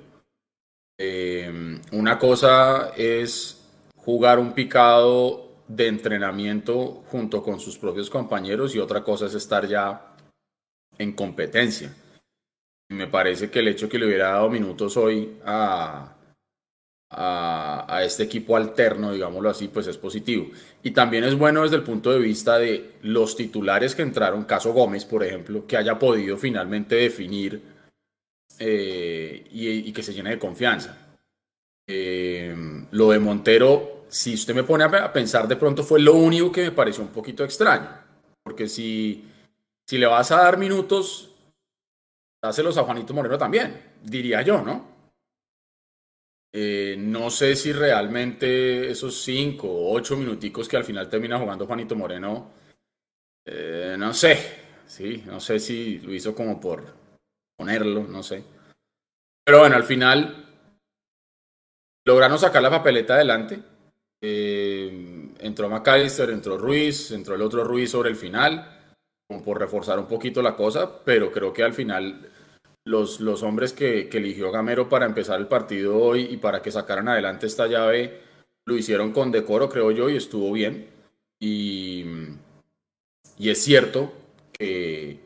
[0.98, 3.60] Eh, una cosa es
[3.96, 9.66] jugar un picado de entrenamiento junto con sus propios compañeros y otra cosa es estar
[9.66, 10.14] ya
[10.98, 11.94] en competencia.
[12.90, 16.14] Me parece que el hecho que le hubiera dado minutos hoy a,
[17.12, 20.48] a, este equipo alterno, digámoslo así, pues es positivo.
[20.82, 24.72] Y también es bueno desde el punto de vista de los titulares que entraron, caso
[24.72, 27.62] Gómez, por ejemplo, que haya podido finalmente definir
[28.58, 30.96] eh, y, que se llene de confianza.
[31.86, 32.54] Eh,
[32.90, 36.64] lo de Montero si usted me pone a pensar, de pronto fue lo único que
[36.64, 37.88] me pareció un poquito extraño.
[38.42, 39.24] Porque si,
[39.86, 41.30] si le vas a dar minutos,
[42.42, 44.91] dáselos a Juanito Moreno también, diría yo, ¿no?
[46.54, 51.66] Eh, no sé si realmente esos cinco o ocho minuticos que al final termina jugando
[51.66, 52.50] Juanito Moreno,
[53.46, 54.38] eh, no sé,
[54.86, 56.84] sí, no sé si lo hizo como por
[57.56, 58.44] ponerlo, no sé.
[59.44, 60.46] Pero bueno, al final
[62.04, 63.62] lograron sacar la papeleta adelante.
[64.20, 68.78] Eh, entró McAllister, entró Ruiz, entró el otro Ruiz sobre el final,
[69.26, 72.30] como por reforzar un poquito la cosa, pero creo que al final
[72.84, 76.72] los, los hombres que, que eligió Gamero para empezar el partido hoy y para que
[76.72, 78.20] sacaran adelante esta llave
[78.64, 80.86] lo hicieron con decoro, creo yo, y estuvo bien.
[81.40, 82.04] Y,
[83.38, 84.12] y es cierto
[84.52, 85.18] que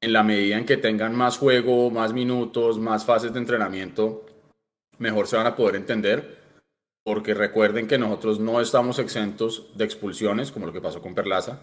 [0.00, 4.24] en la medida en que tengan más juego, más minutos, más fases de entrenamiento,
[4.98, 6.38] mejor se van a poder entender,
[7.04, 11.60] porque recuerden que nosotros no estamos exentos de expulsiones, como lo que pasó con Perlaza,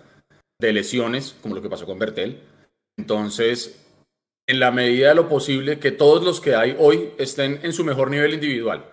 [0.60, 2.42] de lesiones, como lo que pasó con Bertel.
[2.98, 3.85] Entonces,
[4.48, 7.84] en la medida de lo posible, que todos los que hay hoy estén en su
[7.84, 8.86] mejor nivel individual.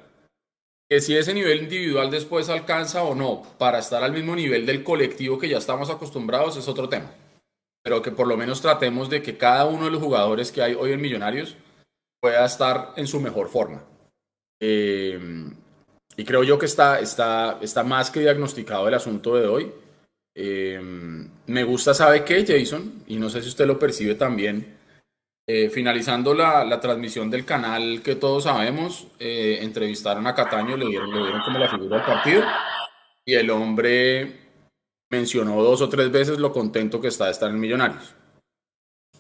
[0.89, 4.85] Que si ese nivel individual después alcanza o no para estar al mismo nivel del
[4.85, 7.11] colectivo que ya estamos acostumbrados es otro tema.
[7.83, 10.75] Pero que por lo menos tratemos de que cada uno de los jugadores que hay
[10.75, 11.57] hoy en Millonarios
[12.21, 13.83] pueda estar en su mejor forma.
[14.61, 15.19] Eh,
[16.17, 19.73] y creo yo que está, está, está más que diagnosticado el asunto de hoy.
[20.35, 20.81] Eh,
[21.47, 23.03] me gusta, ¿sabe qué, Jason?
[23.07, 24.77] Y no sé si usted lo percibe también.
[25.47, 31.11] Eh, finalizando la, la, transmisión del canal que todos sabemos, entrevistaron a Cataño, le dieron,
[31.11, 32.45] le dieron como la figura del partido.
[33.25, 34.43] Y el hombre
[35.11, 38.15] mencionó dos o tres veces lo contento que está de estar en Millonarios.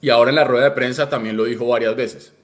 [0.00, 2.34] Y ahora en la rueda de prensa también lo dijo varias veces.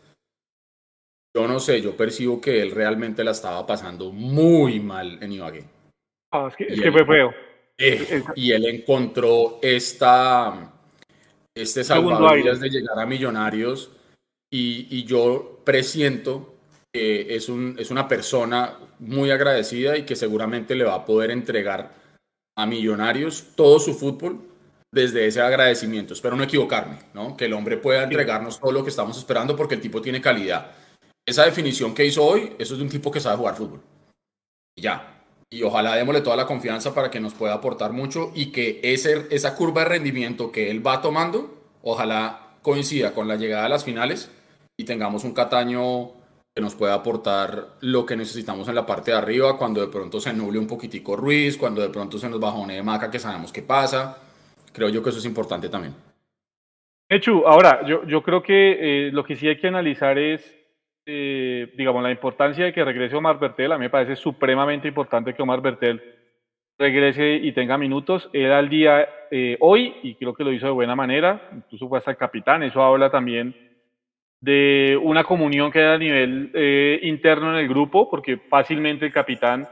[1.34, 5.64] Yo no sé, yo percibo que él realmente la estaba pasando muy mal en Ibagué.
[6.30, 7.34] Ah, es que, es que fue feo.
[7.78, 10.72] Eh, y él encontró esta,
[11.62, 13.90] este salvavidas de llegar a Millonarios
[14.50, 16.54] y, y, yo presiento
[16.92, 21.30] que es, un, es una persona muy agradecida y que seguramente le va a poder
[21.30, 21.92] entregar
[22.56, 24.40] a Millonarios todo su fútbol
[24.90, 26.14] desde ese agradecimiento.
[26.14, 27.36] Espero no equivocarme, ¿no?
[27.36, 30.74] Que el hombre pueda entregarnos todo lo que estamos esperando porque el tipo tiene calidad
[31.28, 33.82] esa definición que hizo hoy, eso es de un tipo que sabe jugar fútbol.
[34.74, 35.17] Y ya.
[35.50, 39.26] Y ojalá démosle toda la confianza para que nos pueda aportar mucho y que ese,
[39.30, 43.84] esa curva de rendimiento que él va tomando, ojalá coincida con la llegada a las
[43.84, 44.30] finales
[44.76, 46.10] y tengamos un Cataño
[46.54, 50.20] que nos pueda aportar lo que necesitamos en la parte de arriba, cuando de pronto
[50.20, 53.52] se nuble un poquitico Ruiz, cuando de pronto se nos bajone de Maca, que sabemos
[53.52, 54.18] qué pasa.
[54.72, 55.94] Creo yo que eso es importante también.
[57.08, 60.57] Hecho, ahora, yo, yo creo que eh, lo que sí hay que analizar es
[61.10, 65.32] eh, digamos, la importancia de que regrese Omar Bertel, a mí me parece supremamente importante
[65.32, 66.02] que Omar Bertel
[66.78, 68.28] regrese y tenga minutos.
[68.30, 71.96] Era el día eh, hoy y creo que lo hizo de buena manera, incluso fue
[71.96, 72.62] hasta el capitán.
[72.62, 73.56] Eso habla también
[74.42, 79.12] de una comunión que hay a nivel eh, interno en el grupo, porque fácilmente el
[79.12, 79.66] capitán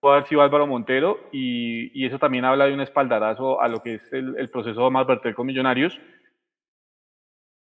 [0.00, 3.82] puede haber sido Álvaro Montero y, y, eso también habla de un espaldarazo a lo
[3.82, 6.00] que es el, el proceso de Omar Bertel con Millonarios.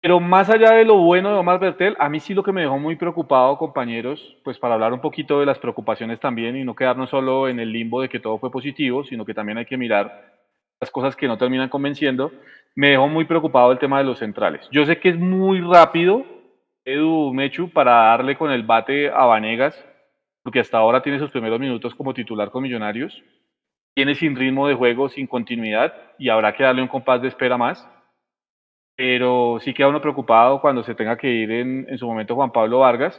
[0.03, 2.63] Pero más allá de lo bueno de Omar Bertel, a mí sí lo que me
[2.63, 6.75] dejó muy preocupado, compañeros, pues para hablar un poquito de las preocupaciones también y no
[6.75, 9.77] quedarnos solo en el limbo de que todo fue positivo, sino que también hay que
[9.77, 10.39] mirar
[10.81, 12.33] las cosas que no terminan convenciendo,
[12.75, 14.67] me dejó muy preocupado el tema de los centrales.
[14.73, 16.25] Yo sé que es muy rápido,
[16.87, 19.85] Edu Mechu, para darle con el bate a Vanegas,
[20.43, 23.23] porque hasta ahora tiene sus primeros minutos como titular con Millonarios,
[23.95, 27.59] tiene sin ritmo de juego, sin continuidad, y habrá que darle un compás de espera
[27.59, 27.87] más
[29.01, 32.53] pero sí queda uno preocupado cuando se tenga que ir en, en su momento Juan
[32.53, 33.19] Pablo Vargas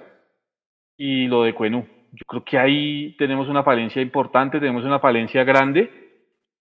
[0.96, 1.88] y lo de Cuenú.
[2.12, 5.90] Yo creo que ahí tenemos una falencia importante, tenemos una falencia grande,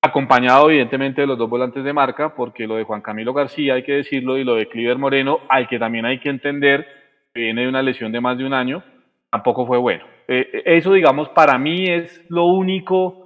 [0.00, 3.82] acompañado evidentemente de los dos volantes de marca, porque lo de Juan Camilo García hay
[3.82, 6.86] que decirlo y lo de Cliver Moreno, al que también hay que entender
[7.34, 8.82] que viene de una lesión de más de un año,
[9.30, 10.06] tampoco fue bueno.
[10.28, 13.19] Eh, eso, digamos, para mí es lo único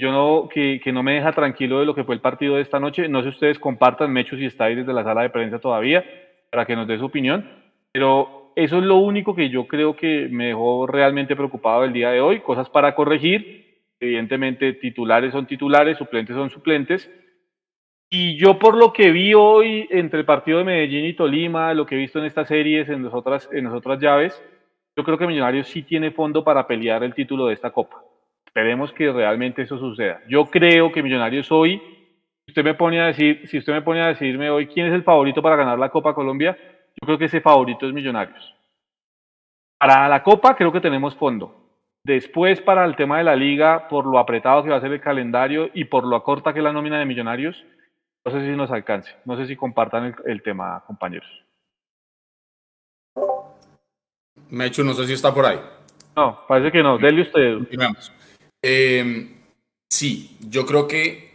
[0.00, 2.62] yo no, que, que, no me deja tranquilo de lo que fue el partido de
[2.62, 3.08] esta noche.
[3.08, 6.04] No sé ustedes compartan, Mecho, si está ahí desde la sala de prensa todavía,
[6.50, 7.48] para que nos dé su opinión.
[7.92, 12.10] Pero eso es lo único que yo creo que me dejó realmente preocupado el día
[12.10, 12.40] de hoy.
[12.40, 13.60] Cosas para corregir.
[14.00, 17.10] Evidentemente, titulares son titulares, suplentes son suplentes.
[18.10, 21.86] Y yo por lo que vi hoy entre el partido de Medellín y Tolima, lo
[21.86, 24.42] que he visto en estas series, en las otras, en las otras llaves,
[24.96, 28.02] yo creo que Millonarios sí tiene fondo para pelear el título de esta Copa.
[28.50, 30.20] Esperemos que realmente eso suceda.
[30.26, 31.78] Yo creo que Millonarios hoy,
[32.44, 34.92] si usted me pone a decir, si usted me pone a decirme hoy quién es
[34.92, 36.58] el favorito para ganar la Copa Colombia,
[37.00, 38.56] yo creo que ese favorito es Millonarios.
[39.78, 41.60] Para la Copa creo que tenemos fondo.
[42.04, 45.00] Después, para el tema de la liga, por lo apretado que va a ser el
[45.00, 47.64] calendario y por lo corta que es la nómina de millonarios,
[48.24, 49.14] no sé si nos alcance.
[49.26, 51.30] No sé si compartan el, tema, compañeros.
[54.48, 55.60] Mechu, no sé si está por ahí.
[56.16, 56.98] No, parece que no.
[56.98, 57.58] Dele usted.
[58.62, 59.28] Eh,
[59.88, 61.30] sí, yo creo que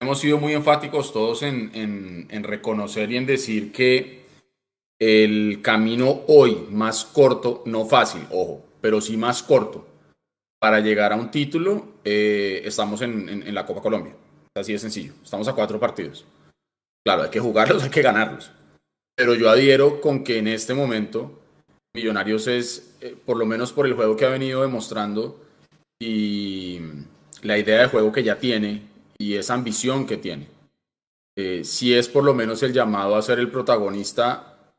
[0.00, 4.24] hemos sido muy enfáticos todos en, reconocer y en decir que
[4.98, 9.86] el camino hoy más corto, no fácil, ojo, pero sí más corto
[10.58, 14.14] para llegar a un título, eh, estamos en, en, la Copa Colombia.
[14.54, 15.12] Así de sencillo.
[15.22, 16.24] Estamos a cuatro partidos.
[17.04, 18.50] Claro, hay que jugarlos, hay que ganarlos.
[19.14, 21.42] Pero yo adhiero con que en este momento
[21.96, 25.40] Millonarios es, eh, por lo menos por el juego que ha venido demostrando
[25.98, 26.80] y
[27.42, 28.82] la idea de juego que ya tiene
[29.18, 30.48] y esa ambición que tiene,
[31.36, 34.72] eh, si es por lo menos el llamado a ser el protagonista,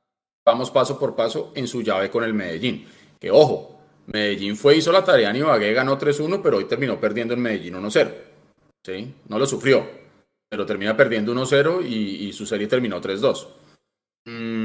[0.46, 2.88] vamos paso por paso en su llave con el Medellín.
[3.20, 7.34] Que ojo, Medellín fue, hizo la tarea en Ibagué, ganó 3-1, pero hoy terminó perdiendo
[7.34, 8.12] en Medellín 1-0.
[8.84, 9.14] ¿sí?
[9.28, 9.86] No lo sufrió,
[10.50, 13.48] pero termina perdiendo 1-0 y, su serie terminó 3-2.
[14.26, 14.57] Mm,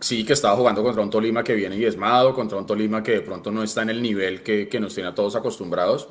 [0.00, 3.20] sí, que estaba jugando contra un Tolima que viene diezmado, contra un Tolima que de
[3.20, 6.08] pronto no está en el nivel que, que nos tiene a todos acostumbrados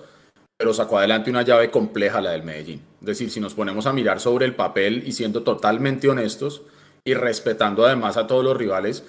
[0.57, 2.81] pero sacó adelante una llave compleja la del Medellín.
[3.01, 6.61] Es decir, si nos ponemos a mirar sobre el papel y siendo totalmente honestos
[7.03, 9.03] y respetando además a todos los rivales,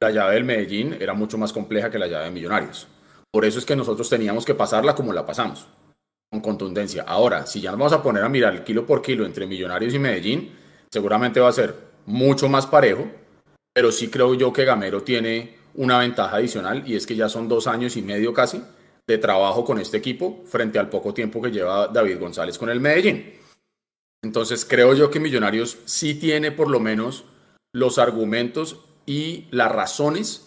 [0.00, 2.86] la llave del Medellín era mucho más compleja que la llave de Millonarios.
[3.32, 5.66] Por eso es que nosotros teníamos que pasarla como la pasamos,
[6.30, 7.02] con contundencia.
[7.02, 9.98] Ahora, si ya nos vamos a poner a mirar kilo por kilo entre Millonarios y
[9.98, 10.52] Medellín,
[10.92, 11.74] seguramente va a ser
[12.06, 13.08] mucho más parejo,
[13.72, 17.48] pero sí creo yo que Gamero tiene una ventaja adicional y es que ya son
[17.48, 18.62] dos años y medio casi
[19.06, 22.80] de trabajo con este equipo frente al poco tiempo que lleva David González con el
[22.80, 23.34] Medellín.
[24.22, 27.24] Entonces creo yo que Millonarios sí tiene por lo menos
[27.72, 30.46] los argumentos y las razones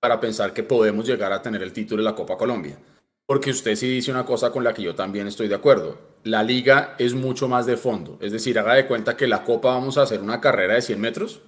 [0.00, 2.78] para pensar que podemos llegar a tener el título de la Copa Colombia.
[3.26, 5.98] Porque usted sí dice una cosa con la que yo también estoy de acuerdo.
[6.24, 8.18] La liga es mucho más de fondo.
[8.20, 11.00] Es decir, haga de cuenta que la Copa vamos a hacer una carrera de 100
[11.00, 11.40] metros.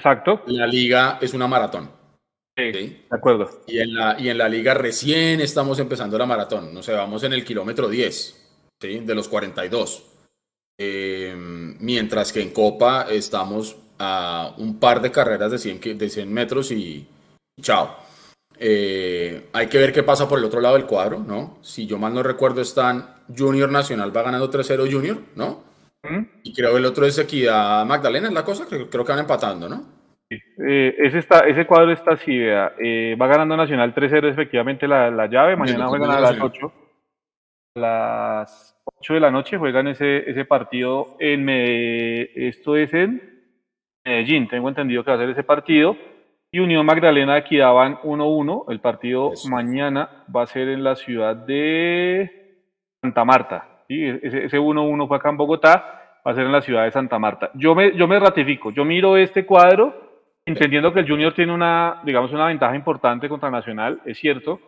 [0.00, 0.42] Exacto.
[0.46, 1.90] La liga es una maratón.
[2.56, 3.62] Sí, de acuerdo.
[3.66, 6.72] Y en, la, y en la liga recién estamos empezando la maratón.
[6.72, 9.00] No sé, vamos en el kilómetro 10, ¿sí?
[9.00, 10.02] De los 42.
[10.78, 16.32] Eh, mientras que en Copa estamos a un par de carreras de 100, de 100
[16.32, 17.06] metros y,
[17.60, 17.94] chao.
[18.58, 21.58] Eh, hay que ver qué pasa por el otro lado del cuadro, ¿no?
[21.60, 25.69] Si yo mal no recuerdo, están Junior Nacional va ganando 3-0 Junior, ¿no?
[26.42, 29.68] Y creo el otro es Equidad Magdalena, es la cosa, creo, creo que van empatando,
[29.68, 30.00] ¿no?
[30.30, 35.26] Eh, ese, está, ese cuadro está así, eh, va ganando Nacional 3-0 efectivamente la, la,
[35.26, 36.72] llave, mañana juegan a las 8.
[37.76, 43.30] A las 8 de la noche juegan ese, ese partido en esto es en
[44.04, 45.96] Medellín, tengo entendido que va a ser ese partido.
[46.52, 51.36] Y Unión Magdalena aquí daban 1-1, el partido mañana va a ser en la ciudad
[51.36, 52.58] de
[53.00, 53.69] Santa Marta.
[53.90, 54.04] ¿Sí?
[54.22, 57.50] Ese 1-1 fue acá en Bogotá, va a ser en la ciudad de Santa Marta.
[57.54, 60.10] Yo me, yo me ratifico, yo miro este cuadro
[60.46, 64.60] Entendiendo que el Junior tiene una, digamos, una ventaja importante contra Nacional, es cierto,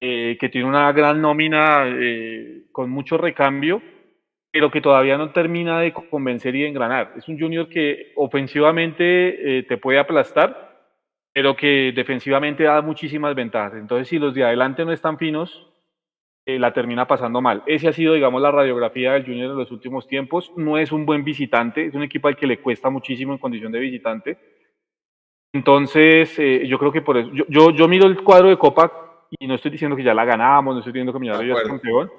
[0.00, 3.82] eh, que tiene una gran nómina eh, con mucho recambio,
[4.52, 7.12] pero que todavía no termina de convencer y de engranar.
[7.16, 10.88] Es un Junior que ofensivamente eh, te puede aplastar,
[11.32, 13.74] pero que defensivamente da muchísimas ventajas.
[13.74, 15.69] Entonces, si los de adelante no están finos,
[16.46, 17.62] la termina pasando mal.
[17.66, 20.52] Ese ha sido, digamos, la radiografía del Junior en los últimos tiempos.
[20.56, 23.70] No es un buen visitante, es un equipo al que le cuesta muchísimo en condición
[23.70, 24.38] de visitante
[25.52, 29.46] entonces, eh, yo creo que por eso, yo, yo, miro el cuadro de Copa y
[29.46, 32.10] no estoy diciendo que ya la ganamos, no estoy diciendo que Millonarios ya es campeón,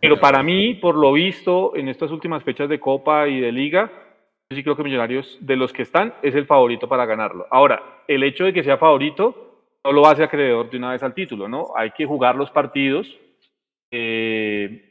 [0.00, 3.90] pero para mí, por lo visto en estas últimas fechas de Copa y de Liga,
[4.50, 7.46] yo sí creo que Millonarios, de los que están, es el favorito para ganarlo.
[7.50, 11.14] Ahora, el hecho de que sea favorito no lo hace acreedor de una vez al
[11.14, 11.68] título, ¿no?
[11.76, 13.18] Hay que jugar los partidos
[13.96, 14.90] eh,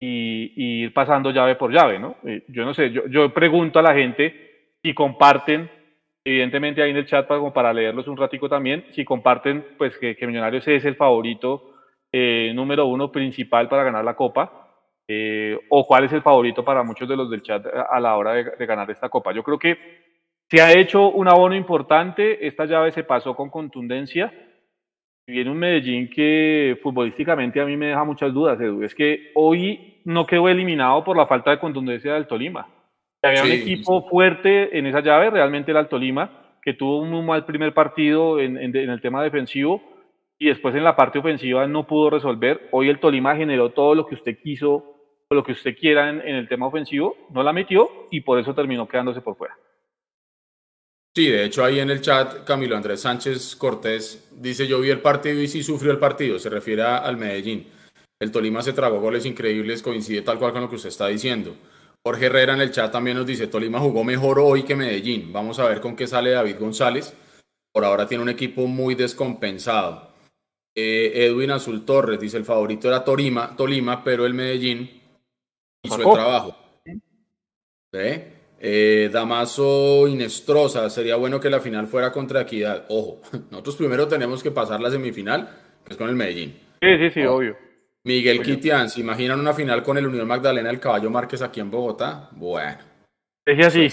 [0.00, 2.16] y, ir pasando llave por llave, ¿no?
[2.26, 5.70] Eh, yo no sé, yo, pregunto a la gente si comparten
[6.22, 9.96] Evidentemente ahí en el chat para, como para leerlos un ratico también, si comparten pues
[9.96, 11.72] que, Millonarios es el favorito
[12.12, 14.68] eh, número uno principal para ganar la Copa,
[15.08, 18.34] eh, o cuál es el favorito para muchos de los del chat a la hora
[18.34, 19.32] de, ganar esta Copa.
[19.32, 19.78] Yo creo que
[20.50, 24.30] se ha hecho un abono importante, esta llave se pasó con contundencia,
[25.30, 30.00] viene un Medellín que futbolísticamente a mí me deja muchas dudas, Edu, es que hoy
[30.04, 32.68] no quedó eliminado por la falta de contundencia del Tolima.
[33.22, 37.22] Había un equipo fuerte en esa llave, realmente el Alto Lima, que tuvo un muy
[37.22, 39.82] mal primer partido en, el tema defensivo
[40.38, 42.68] y después en la parte ofensiva no pudo resolver.
[42.70, 44.96] Hoy el Tolima generó todo lo que usted quiso
[45.28, 48.54] o lo que usted quiera en, el tema ofensivo, no la metió y por eso
[48.54, 49.54] terminó quedándose por fuera.
[51.14, 55.00] Sí, de hecho ahí en el chat Camilo Andrés Sánchez Cortés dice yo vi el
[55.00, 57.66] partido y sí sufrió el partido, se refiere al Medellín.
[58.20, 61.56] El Tolima se tragó goles increíbles, coincide tal cual con lo que usted está diciendo.
[62.04, 65.32] Jorge Herrera en el chat también nos dice Tolima jugó mejor hoy que Medellín.
[65.32, 67.12] Vamos a ver con qué sale David González.
[67.72, 70.10] Por ahora tiene un equipo muy descompensado.
[70.74, 75.02] Eh, Edwin Azul Torres dice el favorito era Tolima, Tolima pero el Medellín
[75.82, 76.56] hizo el trabajo.
[77.92, 78.39] ¿Ve?
[78.62, 82.84] Eh, Damaso Inestrosa, sería bueno que la final fuera contra Equidad.
[82.88, 85.48] Ojo, nosotros primero tenemos que pasar la semifinal,
[85.82, 86.58] que es con el Medellín.
[86.82, 87.56] Sí, sí, sí, obvio.
[88.04, 91.70] Miguel Kitian, ¿se imaginan una final con el Unión Magdalena del Caballo Márquez aquí en
[91.70, 92.28] Bogotá?
[92.32, 92.78] Bueno.
[93.44, 93.88] Es así.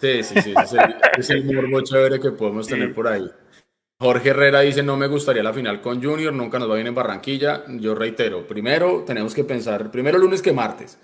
[0.00, 0.54] Sí, sí, sí,
[1.18, 3.28] es el, morbo chévere que podemos tener por ahí.
[4.00, 6.94] Jorge Herrera dice, no me gustaría la final con Junior, nunca nos va bien en
[6.94, 7.64] Barranquilla.
[7.68, 10.98] Yo reitero, primero tenemos que pensar, primero lunes que martes.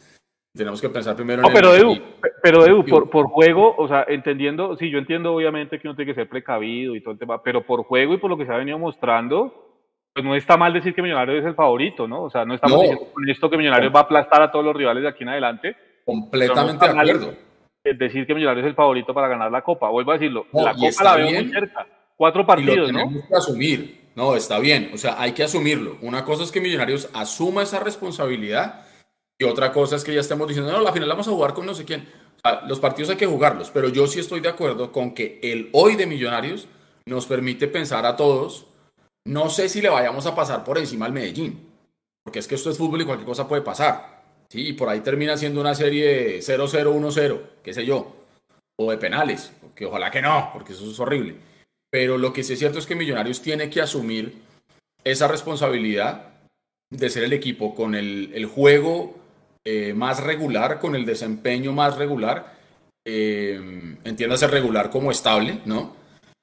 [0.55, 1.99] Tenemos que pensar primero en pero Edu,
[2.43, 6.11] pero Edu, por, por, juego, o sea, entendiendo, sí, yo entiendo obviamente que uno tiene
[6.11, 8.53] que ser precavido y todo el tema, pero por juego y por lo que se
[8.53, 9.69] ha venido mostrando,
[10.13, 12.25] pues no está mal decir que Millonarios es el favorito, ¿no?
[12.25, 14.75] O sea, no estamos diciendo con esto que Millonarios va a aplastar a todos los
[14.75, 15.77] rivales de aquí en adelante.
[16.05, 17.35] Completamente de acuerdo.
[17.85, 19.89] Decir que Millonarios es el favorito para ganar la Copa.
[19.91, 21.87] Vuelvo a decirlo, la Copa la veo muy cerca.
[22.17, 23.09] Cuatro partidos, ¿no?
[23.09, 24.09] que asumir.
[24.17, 24.91] No, está bien.
[24.93, 25.99] O sea, hay que asumirlo.
[26.03, 28.88] Una cosa es que Millonarios asuma esa responsabilidad
[29.41, 31.64] y otra cosa es que ya estemos diciendo, no, la final vamos a jugar con
[31.64, 32.09] no sé quién.
[32.66, 35.95] los partidos hay que jugarlos, pero yo sí estoy de acuerdo con que el hoy
[35.95, 36.66] de Millonarios
[37.07, 38.66] nos permite pensar a todos,
[39.26, 41.68] no sé si le vayamos a pasar por encima al Medellín,
[42.24, 44.18] porque es que esto es fútbol y cualquier cosa puede pasar.
[44.51, 48.16] Sí, y por ahí termina siendo una serie 0-0, 1-0, qué sé yo,
[48.76, 51.36] o de penales, que ojalá que no, porque eso es horrible.
[51.91, 54.43] Pero lo que sí es cierto es que Millonarios tiene que asumir
[55.05, 56.32] esa responsabilidad
[56.91, 59.28] de ser el equipo con el, el juego
[59.65, 62.55] eh, más regular, con el desempeño más regular,
[63.07, 65.97] eh, entiéndase regular como estable, ¿no?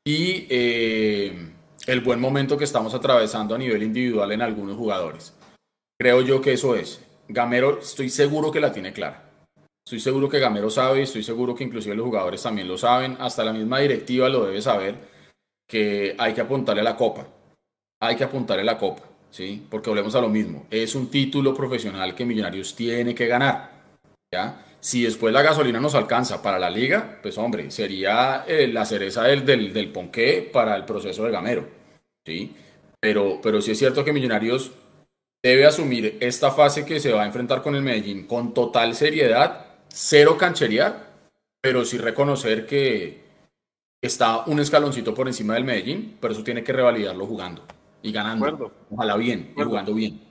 [0.03, 1.51] Y eh,
[1.87, 5.33] el buen momento que estamos atravesando a nivel individual en algunos jugadores.
[5.99, 7.01] Creo yo que eso es.
[7.27, 9.25] Gamero, estoy seguro que la tiene clara.
[9.85, 13.17] Estoy seguro que Gamero sabe y estoy seguro que inclusive los jugadores también lo saben.
[13.19, 14.95] Hasta la misma directiva lo debe saber
[15.67, 17.27] que hay que apuntarle a la copa.
[18.01, 19.03] Hay que apuntarle a la copa.
[19.35, 19.67] ¿Sí?
[19.69, 20.65] Porque volvemos a lo mismo.
[20.71, 23.69] Es un título profesional que Millonarios tiene que ganar,
[24.33, 24.63] ¿ya?
[24.79, 29.23] Si después la gasolina nos alcanza para la liga, pues hombre, sería eh, la cereza
[29.23, 31.67] del, del, del, ponqué para el proceso de Gamero,
[32.25, 32.55] ¿sí?
[33.01, 34.71] Pero, pero sí es cierto que Millonarios
[35.43, 39.65] debe asumir esta fase que se va a enfrentar con el Medellín con total seriedad,
[39.89, 41.07] cero cancherear,
[41.61, 43.19] pero sí reconocer que
[44.01, 47.65] está un escaloncito por encima del Medellín, pero eso tiene que revalidarlo jugando
[48.05, 48.71] y ganando.
[48.91, 50.21] Ojalá bien, y jugando bien.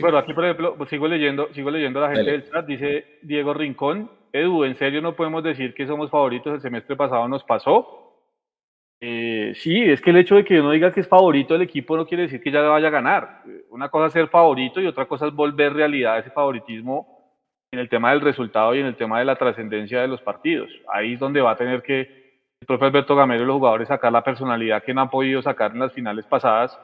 [0.00, 3.18] Bueno, aquí por ejemplo, pues sigo leyendo, sigo leyendo a la gente del chat, dice
[3.22, 6.54] Diego Rincón, Edu, ¿en serio no podemos decir que somos favoritos?
[6.54, 7.98] El semestre pasado nos pasó.
[9.00, 11.96] Eh, sí, es que el hecho de que uno diga que es favorito del equipo
[11.96, 13.42] no quiere decir que ya le vaya a ganar.
[13.70, 17.34] Una cosa es ser favorito y otra cosa es volver realidad ese favoritismo
[17.72, 20.70] en el tema del resultado y en el tema de la trascendencia de los partidos.
[20.92, 22.00] Ahí es donde va a tener que
[22.60, 25.72] el profe Alberto Gamero y los jugadores sacar la personalidad que no han podido sacar
[25.72, 26.78] en las finales pasadas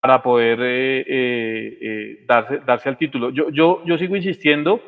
[0.00, 3.30] para poder eh, eh, eh, darse, darse al título.
[3.30, 4.80] Yo, yo, yo sigo insistiendo,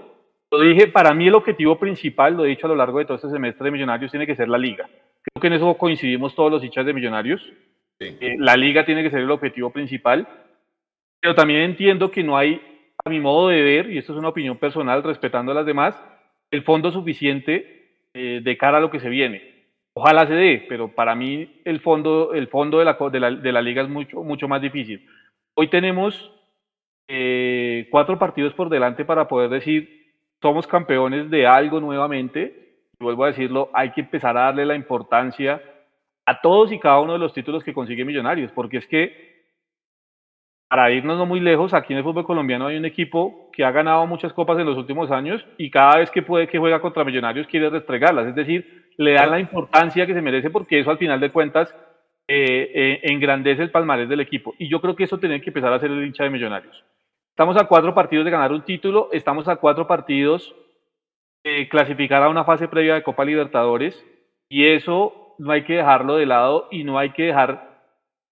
[0.51, 3.17] lo dije, para mí el objetivo principal, lo he dicho a lo largo de todo
[3.17, 4.87] este semestre de Millonarios, tiene que ser la liga.
[4.87, 7.53] Creo que en eso coincidimos todos los hinchas de Millonarios.
[8.39, 10.27] la liga tiene que ser el objetivo principal,
[11.21, 12.61] pero también entiendo que no hay,
[13.05, 16.03] a mi modo de ver, y esto es una opinión personal respetando a las demás,
[16.51, 19.52] el fondo suficiente de cara a lo que se viene.
[19.95, 23.53] Ojalá se dé, pero para mí el fondo, el fondo de, la, de, la, de
[23.53, 25.07] la liga es mucho, mucho más difícil.
[25.55, 26.33] Hoy tenemos
[27.09, 30.03] eh, cuatro partidos por delante para poder decir
[30.41, 32.75] somos campeones de algo nuevamente.
[32.99, 35.63] Y vuelvo a decirlo, hay que empezar a darle la importancia
[36.27, 39.33] a todos y cada uno de los títulos que consigue Millonarios, porque es que
[40.69, 43.71] para irnos no muy lejos, aquí en el fútbol colombiano hay un equipo que ha
[43.71, 47.05] ganado muchas copas en los últimos años y cada vez que puede que juega contra
[47.05, 50.99] Millonarios quiere restregarlas, es decir, le dan la importancia que se merece porque eso al
[50.99, 51.75] final de cuentas
[52.29, 54.55] eh, eh, engrandece el palmarés del equipo.
[54.59, 56.85] Y yo creo que eso tiene que empezar a ser el hincha de Millonarios.
[57.31, 60.55] Estamos a cuatro partidos de ganar un título, estamos a cuatro partidos
[61.43, 64.05] de clasificar a una fase previa de Copa Libertadores
[64.49, 67.83] y eso no hay que dejarlo de lado y no hay que dejar,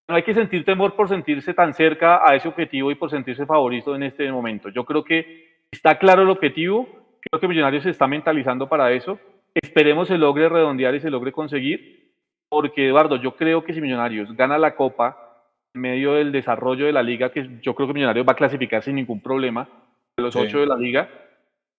[0.08, 3.46] no hay que sentir temor por sentirse tan cerca a ese objetivo y por sentirse
[3.46, 4.68] favorito en este momento.
[4.68, 6.88] Yo creo que está claro el objetivo,
[7.20, 9.18] creo que Millonarios se está mentalizando para eso
[9.54, 12.12] Esperemos se logre redondear y se logre conseguir,
[12.48, 15.44] porque Eduardo, yo creo que si Millonarios gana la Copa
[15.74, 18.82] en medio del desarrollo de la liga, que yo creo que Millonarios va a clasificar
[18.82, 19.68] sin ningún problema,
[20.16, 21.08] de los ocho de la liga,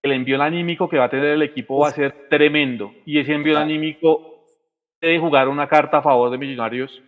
[0.04, 2.94] el envío anímico que va a tener el equipo va a ser tremendo.
[3.06, 4.46] Y ese envío anímico
[5.00, 7.02] de jugar una carta a favor de Millonarios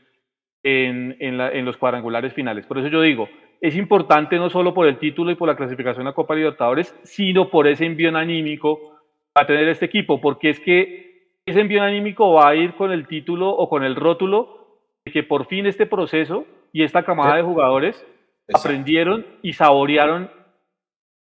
[0.64, 2.66] en, en, los cuadrangulares finales.
[2.66, 3.28] Por eso yo digo,
[3.62, 7.50] es importante no solo por el título y por la clasificación a Copa Libertadores, sino
[7.50, 8.93] por ese envío anímico
[9.34, 13.08] a tener este equipo, porque es que ese envío anímico va a ir con el
[13.08, 17.44] título o con el rótulo de que por fin este proceso y esta camada de
[17.44, 18.06] jugadores
[18.54, 20.30] aprendieron y saborearon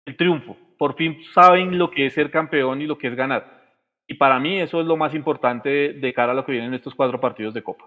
[0.05, 0.57] el triunfo.
[0.77, 3.63] Por fin saben lo que es ser campeón y lo que es ganar.
[4.07, 6.93] Y para mí eso es lo más importante de cara a lo que vienen estos
[6.93, 7.85] cuatro partidos de Copa.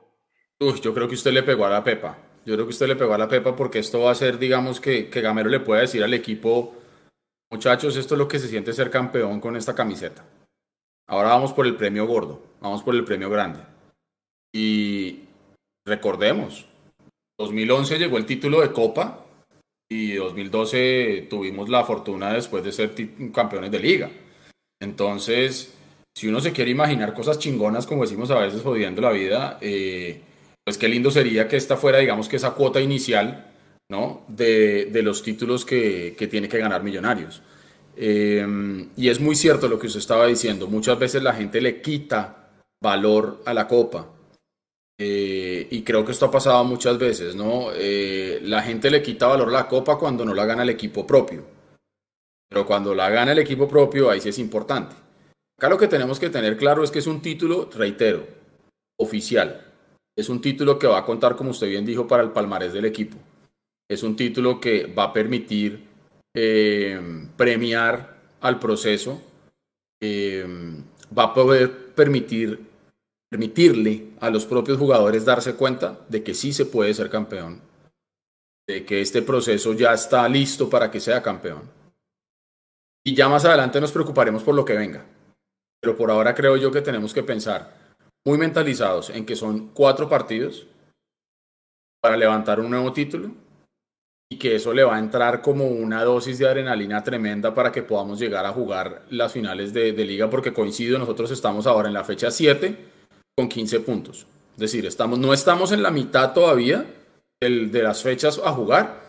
[0.58, 2.16] Uy, yo creo que usted le pegó a la pepa.
[2.46, 4.80] Yo creo que usted le pegó a la pepa porque esto va a ser, digamos,
[4.80, 6.74] que, que Gamero le pueda decir al equipo,
[7.50, 10.24] muchachos, esto es lo que se siente ser campeón con esta camiseta.
[11.08, 13.60] Ahora vamos por el premio gordo, vamos por el premio grande.
[14.54, 15.20] Y
[15.86, 16.66] recordemos,
[17.38, 19.24] 2011 llegó el título de Copa
[19.88, 22.94] y 2012 tuvimos la fortuna después de ser
[23.32, 24.10] campeones de liga.
[24.80, 25.72] Entonces,
[26.16, 30.22] si uno se quiere imaginar cosas chingonas, como decimos a veces jodiendo la vida, eh,
[30.64, 33.46] pues qué lindo sería que esta fuera, digamos, que esa cuota inicial,
[33.88, 34.24] ¿no?
[34.28, 37.42] De, los títulos que, tiene que ganar Millonarios.
[37.96, 38.46] Eh,
[38.96, 42.50] y es muy cierto lo que usted estaba diciendo, muchas veces la gente le quita
[42.82, 44.06] valor a la copa.
[44.98, 47.68] Eh, y creo que esto ha pasado muchas veces, ¿no?
[47.74, 51.06] Eh, la gente le quita valor a la copa cuando no la gana el equipo
[51.06, 51.44] propio.
[52.48, 54.94] Pero cuando la gana el equipo propio, ahí sí es importante.
[55.58, 58.26] Acá lo que tenemos que tener claro es que es un título, reitero,
[58.98, 59.64] oficial.
[60.16, 62.86] Es un título que va a contar, como usted bien dijo, para el palmarés del
[62.86, 63.16] equipo.
[63.88, 65.86] Es un título que va a permitir
[66.34, 67.00] eh,
[67.36, 69.22] premiar al proceso,
[70.02, 72.76] va a poder permitir
[73.28, 77.60] permitirle a los propios jugadores darse cuenta de que sí se puede ser campeón,
[78.66, 81.62] de que este proceso ya está listo para que sea campeón.
[83.04, 85.04] Y ya más adelante nos preocuparemos por lo que venga.
[85.80, 90.08] Pero por ahora creo yo que tenemos que pensar muy mentalizados en que son cuatro
[90.08, 90.66] partidos
[92.00, 93.30] para levantar un nuevo título
[94.28, 97.82] y que eso le va a entrar como una dosis de adrenalina tremenda para que
[97.82, 101.94] podamos llegar a jugar las finales de, de liga, porque coincido, nosotros estamos ahora en
[101.94, 102.76] la fecha 7
[103.36, 104.26] con 15 puntos.
[104.54, 106.86] Es decir, estamos, no estamos en la mitad todavía
[107.40, 109.04] de las fechas a jugar.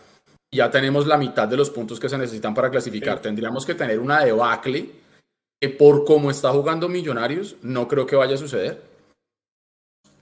[0.52, 3.20] Ya tenemos la mitad de los puntos que se necesitan para clasificar.
[3.20, 4.90] Tendríamos que tener una debacle
[5.60, 8.82] que por cómo está jugando Millonarios no creo que vaya a suceder.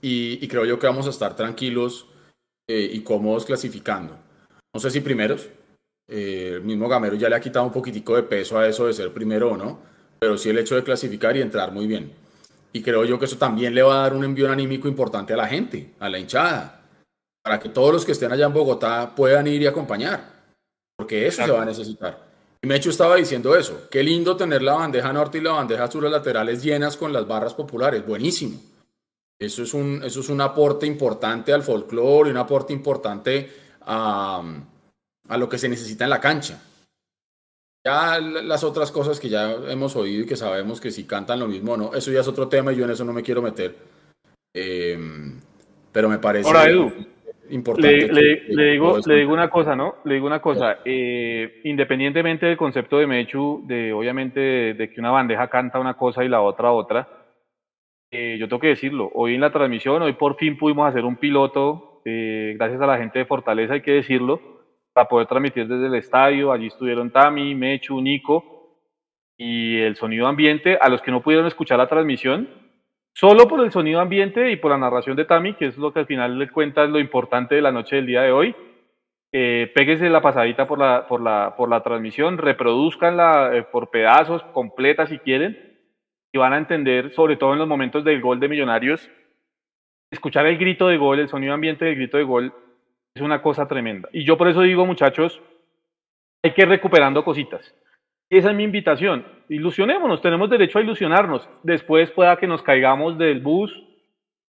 [0.01, 2.05] Y, creo yo que vamos a estar tranquilos
[2.69, 4.17] eh, y cómodos clasificando.
[4.77, 5.47] No sé si primeros.
[6.07, 8.93] Eh, el mismo Gamero ya le ha quitado un poquitico de peso a eso de
[8.93, 9.79] ser primero o no.
[10.19, 12.11] Pero sí el hecho de clasificar y entrar muy bien.
[12.73, 15.37] Y creo yo que eso también le va a dar un envío anímico importante a
[15.37, 16.83] la gente, a la hinchada,
[17.41, 20.31] para que todos los que estén allá en Bogotá puedan ir y acompañar,
[20.95, 22.27] porque eso se va a necesitar.
[22.61, 26.03] Y Mecho estaba diciendo eso, qué lindo tener la bandeja norte y la bandeja sur
[26.03, 28.61] laterales llenas con las barras populares, buenísimo.
[29.39, 34.43] Eso es un, eso es un aporte importante al folclore, un aporte importante a,
[35.27, 36.61] a lo que se necesita en la cancha.
[37.83, 41.47] Ya las otras cosas que ya hemos oído y que sabemos que si cantan lo
[41.47, 43.75] mismo no, eso ya es otro tema y yo en eso no me quiero meter.
[44.53, 45.39] Em,
[45.91, 46.49] pero me parece
[47.49, 48.11] importante.
[48.11, 49.95] Le, digo, le digo una cosa, ¿no?
[50.03, 50.79] Le digo una cosa.
[50.83, 54.39] Eh, independientemente del concepto de Mechu, de obviamente
[54.73, 57.07] de, que una bandeja canta una cosa y la otra otra,
[58.11, 59.09] eh, yo tengo que decirlo.
[59.13, 62.97] Hoy en la transmisión, hoy por fin pudimos hacer un piloto, eh, gracias a la
[62.97, 64.39] gente de Fortaleza, hay que decirlo
[64.93, 66.53] para poder transmitir desde el estadio.
[66.53, 68.79] Allí estuvieron Tami, Mechu, Nico
[69.37, 70.77] y el sonido ambiente.
[70.79, 72.47] A los que no pudieron escuchar la transmisión,
[73.13, 75.99] solo por el sonido ambiente y por la narración de Tami, que es lo que
[75.99, 78.55] al final le cuenta lo importante de la noche del día de hoy.
[79.33, 85.77] Eh, péguense la pasadita por la transmisión, reproduzcanla eh, por pedazos, completa si quieren,
[86.31, 89.11] y van a entender, sobre todo en los momentos del gol de Millonarios,
[90.11, 92.53] escuchar el grito de gol, el sonido ambiente del grito de gol,
[93.15, 94.09] es una cosa tremenda.
[94.13, 95.41] Y yo por eso digo, muchachos,
[96.43, 97.73] hay que ir recuperando cositas.
[98.29, 99.25] Y esa es mi invitación.
[99.49, 101.49] Ilusionémonos, tenemos derecho a ilusionarnos.
[101.63, 103.83] Después pueda que nos caigamos del bus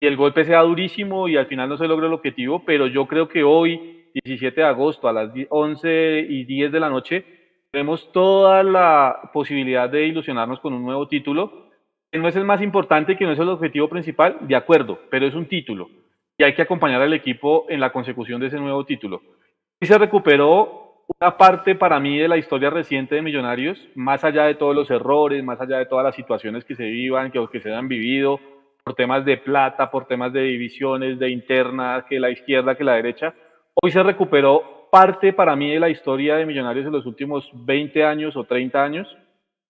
[0.00, 3.06] y el golpe sea durísimo y al final no se logre el objetivo, pero yo
[3.06, 7.24] creo que hoy, 17 de agosto, a las 11 y 10 de la noche,
[7.70, 11.67] tenemos toda la posibilidad de ilusionarnos con un nuevo título,
[12.12, 15.34] no es el más importante, que no es el objetivo principal, de acuerdo, pero es
[15.34, 15.88] un título
[16.38, 19.20] y hay que acompañar al equipo en la consecución de ese nuevo título.
[19.80, 24.44] Y se recuperó una parte para mí de la historia reciente de Millonarios, más allá
[24.44, 27.61] de todos los errores, más allá de todas las situaciones que se vivan, que, que
[27.61, 28.38] se han vivido,
[28.84, 32.94] por temas de plata, por temas de divisiones, de internas, que la izquierda, que la
[32.94, 33.34] derecha.
[33.74, 38.04] Hoy se recuperó parte para mí de la historia de Millonarios en los últimos 20
[38.04, 39.16] años o 30 años.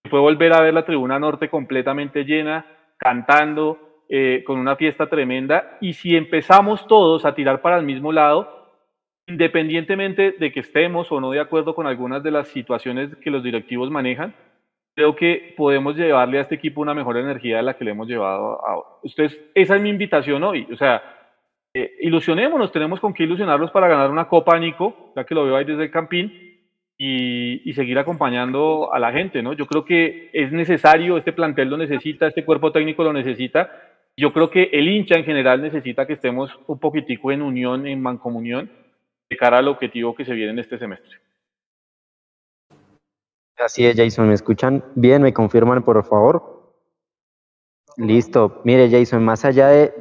[0.05, 5.77] Fue volver a ver la tribuna norte completamente llena, cantando, eh, con una fiesta tremenda.
[5.81, 8.59] Y si empezamos todos a tirar para el mismo lado,
[9.27, 13.43] independientemente de que estemos o no de acuerdo con algunas de las situaciones que los
[13.43, 14.35] directivos manejan,
[14.95, 18.09] creo que podemos llevarle a este equipo una mejor energía de la que le hemos
[18.09, 18.89] llevado ahora.
[19.03, 20.67] Ustedes, esa es mi invitación hoy.
[20.73, 21.03] O sea,
[21.75, 25.57] eh, ilusionémonos, tenemos con qué ilusionarlos para ganar una Copa, Nico, ya que lo veo
[25.57, 26.48] ahí desde el Campín,
[26.99, 29.53] y, seguir acompañando a la gente, ¿no?
[29.53, 33.71] Yo creo que es necesario, este plantel lo necesita, este cuerpo técnico lo necesita.
[34.17, 38.03] Yo creo que el hincha en general necesita que estemos un poquitico en unión, en
[38.03, 38.69] mancomunión,
[39.31, 41.19] de cara al objetivo que se viene en este semestre.
[43.57, 44.27] Así es, Jason.
[44.27, 45.23] ¿Me escuchan bien?
[45.23, 46.75] ¿Me confirman, por favor?
[47.97, 48.61] Listo.
[48.65, 49.93] Mire, Jason, más allá de,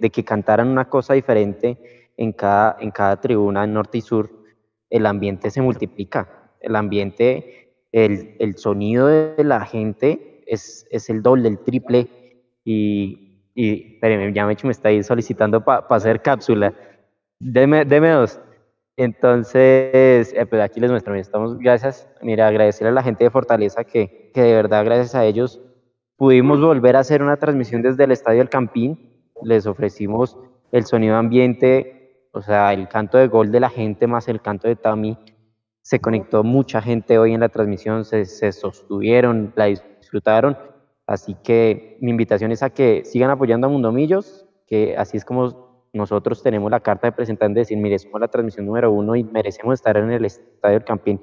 [0.00, 4.37] de, que cantaran una cosa diferente en cada, en cada tribuna, en norte y sur,
[4.90, 6.52] el ambiente se multiplica.
[6.60, 12.08] El ambiente, el, el sonido de la gente es, es, el doble, el triple.
[12.64, 16.74] Y, y espérenme, ya me está ahí solicitando para hacer cápsula.
[17.38, 18.40] Deme, deme dos.
[18.96, 23.84] Entonces, eh, pues aquí les muestro, estamos, gracias, mira, agradecerle a la gente de Fortaleza
[23.84, 25.60] que, que de verdad gracias a ellos
[26.16, 30.36] pudimos volver a hacer una transmisión desde el Estadio El Campín, les ofrecimos
[30.72, 31.97] el sonido ambiente,
[32.38, 35.18] o sea, el canto de gol de la gente más el canto de Tami,
[35.82, 40.56] se conectó mucha gente hoy en la transmisión, se, se sostuvieron, la disfrutaron,
[41.04, 45.88] así que mi invitación es a que sigan apoyando a Mundomillos, que así es como
[45.92, 49.24] nosotros tenemos la carta de presentante de decir, mire, somos la transmisión número uno y
[49.24, 51.20] merecemos estar en el Estadio del Campín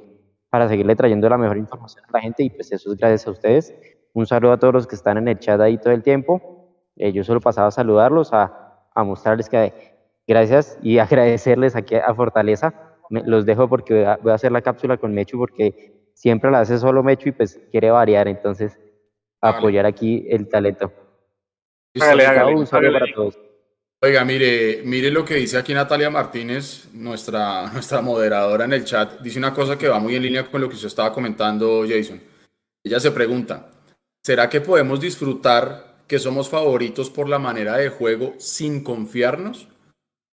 [0.49, 3.31] para seguirle trayendo la mejor información a la gente y pues eso es gracias a
[3.31, 3.73] ustedes.
[4.11, 6.75] Un saludo a todos los que están en el chat ahí todo el tiempo.
[6.97, 9.94] Eh, yo solo pasaba a saludarlos, a, a, mostrarles que
[10.27, 12.73] gracias y agradecerles aquí a Fortaleza.
[13.09, 17.03] los dejo porque voy a, hacer la cápsula con Mechu porque siempre la hace solo
[17.03, 18.79] Mechu y pues quiere variar, entonces
[19.41, 20.91] apoyar aquí el talento.
[21.95, 23.39] un saludo para todos.
[24.01, 29.19] Oiga, mire, mire lo que dice aquí Natalia Martínez, nuestra, nuestra moderadora en el chat.
[29.21, 32.21] Dice una cosa que va muy en línea con lo que usted estaba comentando, Jason.
[32.83, 33.71] Ella se pregunta,
[34.23, 39.67] ¿será que podemos disfrutar que somos favoritos por la manera de juego sin confiarnos?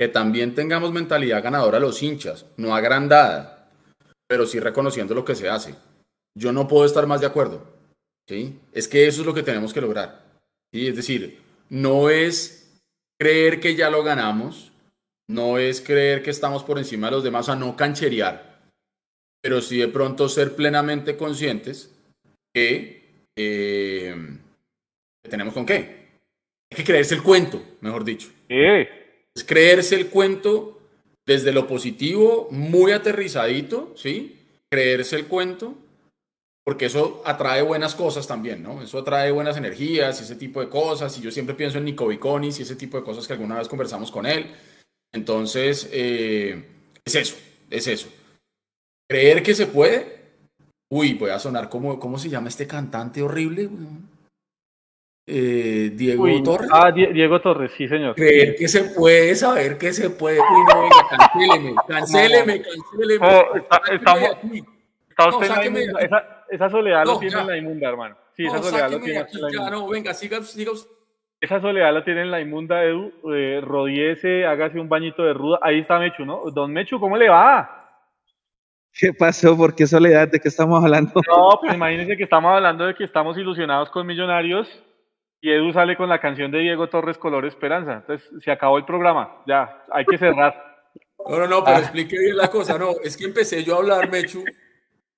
[0.03, 3.70] Que también tengamos mentalidad ganadora los hinchas, no agrandada,
[4.26, 5.76] pero sí reconociendo lo que se hace.
[6.36, 7.64] Yo no puedo estar más de acuerdo.
[8.28, 8.59] ¿sí?
[8.72, 10.24] Es que eso es lo que tenemos que lograr.
[10.72, 10.88] ¿sí?
[10.88, 11.38] Es decir,
[11.68, 12.80] no es
[13.16, 14.72] creer que ya lo ganamos,
[15.28, 18.59] no es creer que estamos por encima de los demás, a no cancherear,
[19.40, 21.96] pero sí de pronto ser plenamente conscientes
[22.53, 24.16] que, eh,
[25.30, 26.09] tenemos con qué.
[26.72, 28.30] Hay que creerse el cuento, mejor dicho.
[29.37, 30.80] Es creerse el cuento
[31.26, 34.39] desde lo positivo, muy aterrizadito, ¿sí?
[34.70, 35.76] Creerse el cuento
[36.64, 38.83] porque eso atrae buenas cosas también, ¿no?
[38.83, 41.16] Eso atrae buenas energías y ese tipo de cosas.
[41.18, 43.68] Y yo siempre pienso en Nico Viconis y ese tipo de cosas que alguna vez
[43.68, 44.47] conversamos con él.
[45.12, 46.64] Entonces, eh,
[47.05, 47.37] es eso,
[47.68, 48.09] es eso.
[49.09, 50.22] Creer que se puede.
[50.89, 53.68] Uy, voy a sonar como, ¿cómo se llama este cantante horrible?
[55.27, 56.68] Eh, Diego Torres.
[56.73, 58.16] Ah, Diego Torres, sí, señor.
[58.16, 60.41] Creer que se puede, saber que se puede.
[60.41, 63.27] Uy, no, venga, cancéleme, cancéleme, cancéleme.
[63.27, 63.57] Oh,
[63.93, 64.31] estamos,
[65.09, 68.16] está usted en la inmunda, esa, soledad lo tiene en la inmunda, hermano.
[68.37, 69.70] Sí, esa soledad lo tiene en la inmunda.
[69.70, 70.91] no, venga, siga, siga usted.
[71.41, 73.12] Esa soledad la tiene en la inmunda, Edu.
[73.33, 75.59] Eh, rodiese, hágase un bañito de ruda.
[75.61, 76.43] Ahí está Mechu, ¿no?
[76.53, 77.99] Don Mechu, ¿cómo le va?
[78.93, 79.57] ¿Qué pasó?
[79.57, 80.29] ¿Por qué soledad?
[80.29, 81.20] ¿De qué estamos hablando?
[81.29, 84.68] No, pues imagínense que estamos hablando de que estamos ilusionados con Millonarios
[85.43, 87.95] y Edu sale con la canción de Diego Torres Color Esperanza.
[87.95, 89.43] Entonces, se acabó el programa.
[89.45, 90.55] Ya, hay que cerrar.
[91.28, 91.80] No, no, no, pero ah.
[91.80, 92.78] explique bien la cosa.
[92.78, 94.45] No, es que empecé yo a hablar, Mechu,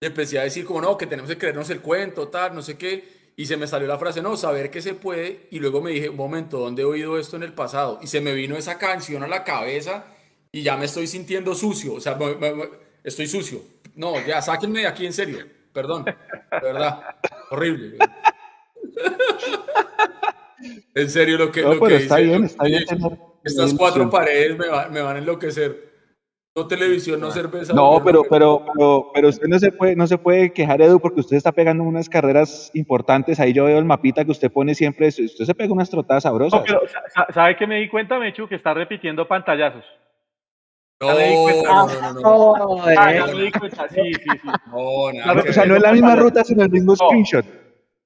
[0.00, 3.32] empecé a decir como no, que tenemos que creernos el cuento, tal, no sé qué,
[3.36, 6.08] y se me salió la frase, no, saber que se puede, y luego me dije,
[6.08, 7.98] un momento, ¿dónde he oído esto en el pasado?
[8.02, 10.06] Y se me vino esa canción a la cabeza
[10.52, 12.18] y ya me estoy sintiendo sucio, o sea,
[13.02, 13.60] estoy sucio.
[13.94, 16.14] No, ya, sáquenme de aquí en serio, perdón, de
[16.60, 17.02] verdad,
[17.50, 17.98] horrible.
[20.94, 22.84] en serio lo que, lo que está bien, está bien
[23.42, 25.94] Estas cuatro paredes me, me van a enloquecer.
[26.56, 27.72] No televisión, no cerveza.
[27.72, 31.18] No, pero, pero, pero, pero usted no se puede, no se puede quejar, Edu, porque
[31.18, 33.40] usted está pegando unas carreras importantes.
[33.40, 35.08] Ahí yo veo el mapita que usted pone siempre.
[35.08, 36.60] Usted se pega unas trotadas sabrosas.
[36.60, 36.80] No, pero,
[37.34, 38.46] ¿sabe qué me di cuenta, Mechu?
[38.46, 39.84] Que está repitiendo pantallazos.
[41.00, 44.48] No, no, no, no, Ah, ya me di cuenta, sí, sí, sí.
[44.70, 47.44] No, o sea, no es la misma ruta, sino el mismo screenshot.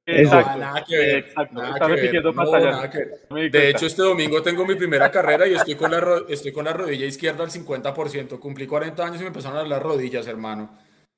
[0.08, 1.16] Exacto, nada que ver.
[1.18, 1.64] Exacto.
[1.64, 2.90] Está repitiendo pantalla.
[3.30, 6.72] de hecho, este domingo tengo mi primera carrera y estoy con, la estoy con la
[6.72, 8.38] rodilla izquierda al 50%.
[8.38, 10.70] Cumplí 40 años y me empezaron a dar las rodillas, hermano.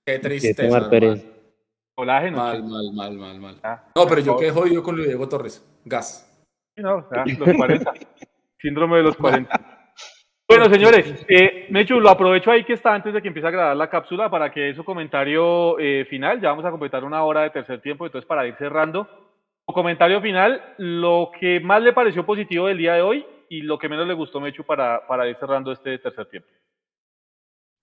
[0.05, 0.91] Qué tristeza.
[1.95, 2.37] Colágeno.
[2.39, 3.61] Mal, mal, mal, mal, mal.
[3.63, 5.65] Ah, no, pero yo quedé jodido con Diego Torres.
[5.85, 6.27] Gas.
[6.77, 7.07] No,
[7.39, 7.93] los 40.
[8.59, 9.80] Síndrome de los 40.
[10.51, 13.77] Bueno, señores, eh, Mechu, lo aprovecho ahí que está antes de que empiece a grabar
[13.77, 17.51] la cápsula para que su comentario eh, final, ya vamos a completar una hora de
[17.51, 19.07] tercer tiempo, entonces para ir cerrando,
[19.65, 23.79] su comentario final, lo que más le pareció positivo del día de hoy y lo
[23.79, 26.49] que menos le gustó, Mechu, para, para ir cerrando este tercer tiempo.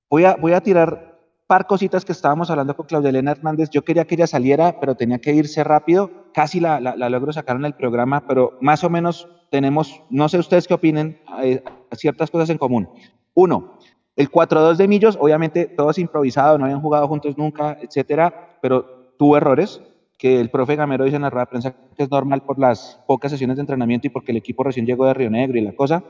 [0.09, 1.15] Voy a, voy a tirar
[1.47, 3.69] par cositas que estábamos hablando con Claudia Elena Hernández.
[3.69, 6.11] Yo quería que ella saliera, pero tenía que irse rápido.
[6.33, 10.37] Casi la, la, logro sacar en el programa, pero más o menos tenemos, no sé
[10.37, 11.63] ustedes qué opinen, eh,
[11.95, 12.89] ciertas cosas en común.
[13.33, 13.77] Uno,
[14.15, 19.37] el 4-2 de Millos, obviamente todos improvisados, no habían jugado juntos nunca, etcétera, pero tuvo
[19.37, 19.81] errores
[20.17, 22.99] que el profe Gamero dice en la rueda de prensa que es normal por las
[23.05, 25.73] pocas sesiones de entrenamiento y porque el equipo recién llegó de Río Negro y la
[25.73, 26.03] cosa.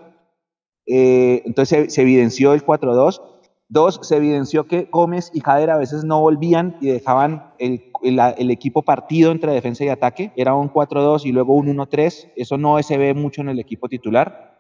[0.86, 3.22] Eh, entonces se, evidenció el 4-2
[3.70, 8.50] Dos, se evidenció que Gómez y Jader a veces no volvían y dejaban el, el,
[8.50, 10.32] equipo partido entre defensa y ataque.
[10.38, 12.32] Era un 4-2 y luego un 1-3.
[12.38, 14.57] Eso no se ve mucho en el equipo titular.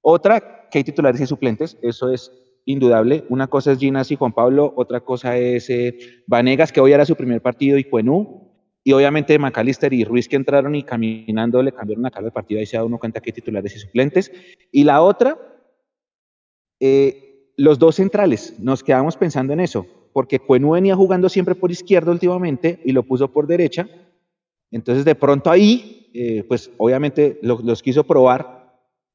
[0.00, 1.78] Otra, que hay titulares y suplentes.
[1.82, 2.32] Eso es
[2.64, 3.24] indudable.
[3.28, 7.06] Una cosa es Ginas y Juan Pablo, otra cosa es eh, Vanegas, que hoy era
[7.06, 8.46] su primer partido, y Cuenú.
[8.84, 12.60] Y obviamente McAllister y Ruiz que entraron y caminando le cambiaron la cara del partido.
[12.60, 14.32] Ahí se da uno cuenta que hay titulares y suplentes.
[14.72, 15.36] Y la otra,
[16.80, 21.70] eh, los dos centrales, nos quedamos pensando en eso, porque Cuenú venía jugando siempre por
[21.70, 23.88] izquierda últimamente y lo puso por derecha.
[24.70, 28.74] Entonces, de pronto ahí, eh, pues obviamente los, quiso probar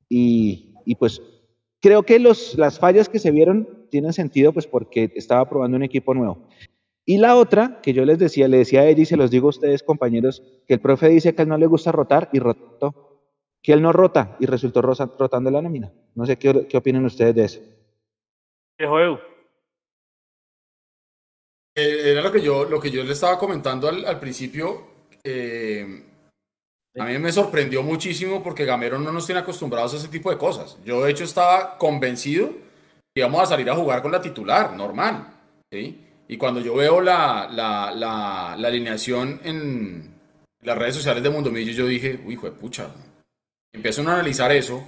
[0.09, 1.21] y, pues
[1.81, 5.83] creo que los, las fallas que se vieron tienen sentido, pues porque estaba probando un
[5.83, 6.47] equipo nuevo.
[7.05, 9.47] Y la otra, que yo les decía, le decía a ella y se los digo
[9.47, 12.39] a ustedes, compañeros, que el profe dice que a él no le gusta rotar y
[12.39, 13.19] rotó,
[13.61, 15.91] que él no rota y resultó rotando la nómina.
[16.15, 17.59] No sé qué, qué opinan ustedes de eso.
[21.75, 24.87] Eh, era lo que yo, lo que yo le estaba comentando al, principio.
[25.23, 26.12] Eh,
[26.95, 30.37] a mí me sorprendió muchísimo porque Gamero no nos tiene acostumbrados a ese tipo de
[30.37, 30.77] cosas.
[30.85, 32.49] Yo, de hecho, estaba convencido
[33.13, 35.27] que íbamos a salir a jugar con la titular, normal.
[35.71, 40.13] Y cuando yo veo la, la, la, la alineación en
[40.61, 42.89] las redes sociales de Mundomillo, yo dije, uy, hijo de pucha.
[43.73, 44.87] Empiezo a analizar eso,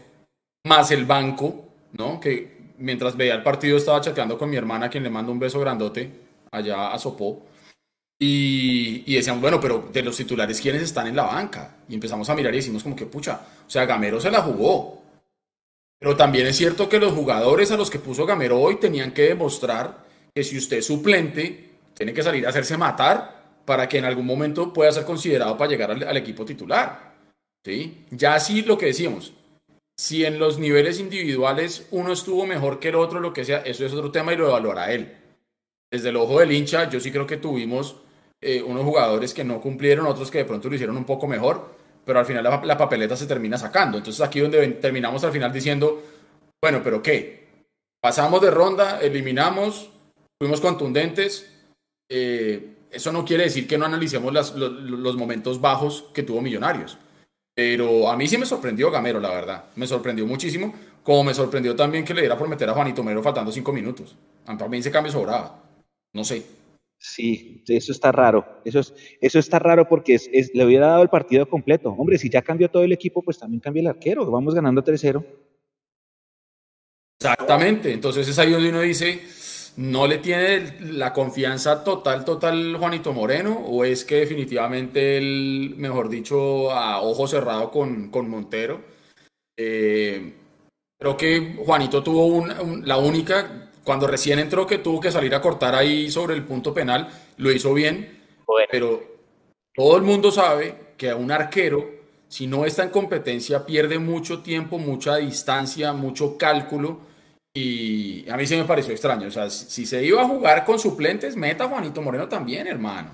[0.66, 2.20] más el banco, ¿no?
[2.20, 5.60] Que mientras veía el partido estaba chateando con mi hermana, quien le mando un beso
[5.60, 6.12] grandote
[6.52, 7.46] allá a Sopó.
[8.18, 11.78] Y, y decíamos, bueno, pero de los titulares, ¿quiénes están en la banca?
[11.90, 15.02] Y empezamos a mirar y decimos como que, pucha, o sea, Gamero se la jugó.
[16.00, 19.24] Pero también es cierto que los jugadores a los que puso Gamero hoy tenían que
[19.24, 24.06] demostrar que si usted es suplente, tiene que salir a hacerse matar para que en
[24.06, 27.16] algún momento pueda ser considerado para llegar al, equipo titular.
[27.64, 28.06] ¿Sí?
[28.12, 29.34] Ya así lo que decíamos,
[29.98, 33.86] si en los niveles individuales uno estuvo mejor que el otro, lo que sea, eso
[33.86, 35.16] es otro tema y lo evaluará él.
[35.90, 37.96] Desde el ojo del hincha, yo sí creo que tuvimos
[38.48, 41.68] eh, unos jugadores que no cumplieron, otros que de pronto lo hicieron un poco mejor,
[42.06, 43.98] pero al final la, papeleta se termina sacando.
[43.98, 46.04] Entonces aquí donde terminamos al final diciendo,
[46.62, 47.48] bueno, pero ¿qué?
[48.00, 49.90] Pasamos de ronda, eliminamos,
[50.40, 51.52] fuimos contundentes.
[52.08, 57.00] Eh, eso no quiere decir que no analicemos los momentos bajos que tuvo Millonarios.
[57.56, 59.64] Pero a mí sí me sorprendió Gamero, la verdad.
[59.76, 60.72] Me sorprendió muchísimo.
[61.02, 64.16] Como me sorprendió también que le diera por meter a Juanito Mero faltando cinco minutos.
[64.46, 65.64] A mí ese cambio sobraba.
[66.14, 66.55] No sé.
[67.08, 68.62] Sí, eso está raro.
[68.66, 70.20] Eso, es, eso está raro porque
[70.54, 71.90] le hubiera dado el partido completo.
[71.92, 74.30] Hombre, si ya cambió todo el equipo, pues también cambia el arquero.
[74.30, 75.24] Vamos ganando 3-0.
[77.22, 77.94] Exactamente.
[77.94, 79.22] Entonces es ahí donde uno dice,
[79.78, 83.60] ¿No le tiene la confianza total, total Juanito Moreno?
[83.60, 88.82] ¿O es que definitivamente él, mejor dicho, a ojo cerrado con, con Montero?
[89.58, 90.34] Eh,
[90.98, 92.46] creo que Juanito tuvo
[92.84, 96.74] la única, cuando recién entró, que tuvo que salir a cortar ahí sobre el punto
[96.74, 98.20] penal, lo hizo bien,
[98.70, 99.02] pero
[99.74, 101.90] todo el mundo sabe que a un arquero,
[102.28, 107.00] si no está en competencia, pierde mucho tiempo, mucha distancia, mucho cálculo
[107.58, 109.30] y a mí sí me pareció extraño.
[109.30, 113.12] O sea, si se iba a jugar con suplentes, meta Juanito Moreno también, hermano.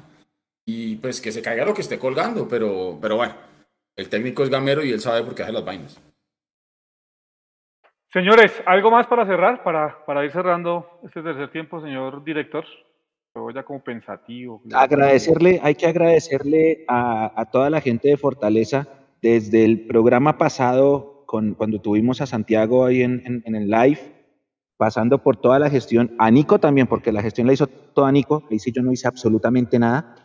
[0.66, 2.48] Y pues que se caiga lo que esté colgando.
[2.48, 3.36] Pero, pero bueno,
[3.96, 5.96] el técnico es gamero y él sabe por qué hace las vainas.
[8.14, 9.64] Señores, ¿algo más para cerrar?
[9.64, 12.66] Para, para ir cerrando este tercer tiempo, señor director.
[13.34, 14.62] Luego ya como pensativo.
[14.74, 18.88] Agradecerle, hay que agradecerle a, a toda la gente de Fortaleza
[19.22, 24.00] desde el programa pasado, con, cuando tuvimos a Santiago ahí en, en, el live
[24.76, 28.44] pasando por toda la gestión, a Nico también, porque la gestión la hizo toda Nico,
[28.50, 30.16] le hice yo no hice absolutamente nada,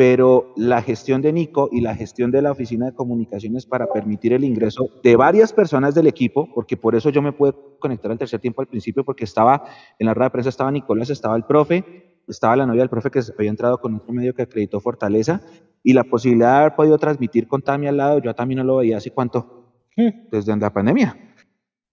[0.00, 4.32] pero la gestión de Nico y la gestión de la oficina de comunicaciones para permitir
[4.32, 8.16] el ingreso de varias personas del equipo, porque por eso yo me pude conectar al
[8.16, 9.62] tercer tiempo al principio, porque estaba
[9.98, 13.10] en la rueda de prensa, estaba Nicolás, estaba el profe, estaba la novia del profe
[13.10, 15.42] que había entrado con otro medio que acreditó Fortaleza,
[15.82, 18.76] y la posibilidad de haber podido transmitir con Tami al lado, yo también no lo
[18.76, 19.70] veía hace cuánto,
[20.30, 21.14] desde la pandemia.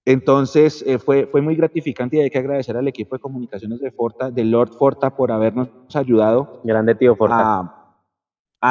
[0.05, 3.91] Entonces eh, fue, fue muy gratificante y hay que agradecer al equipo de comunicaciones de
[3.91, 6.61] Forta, de Lord Forta, por habernos ayudado.
[6.63, 7.59] Grande tío Forta.
[7.59, 7.76] A,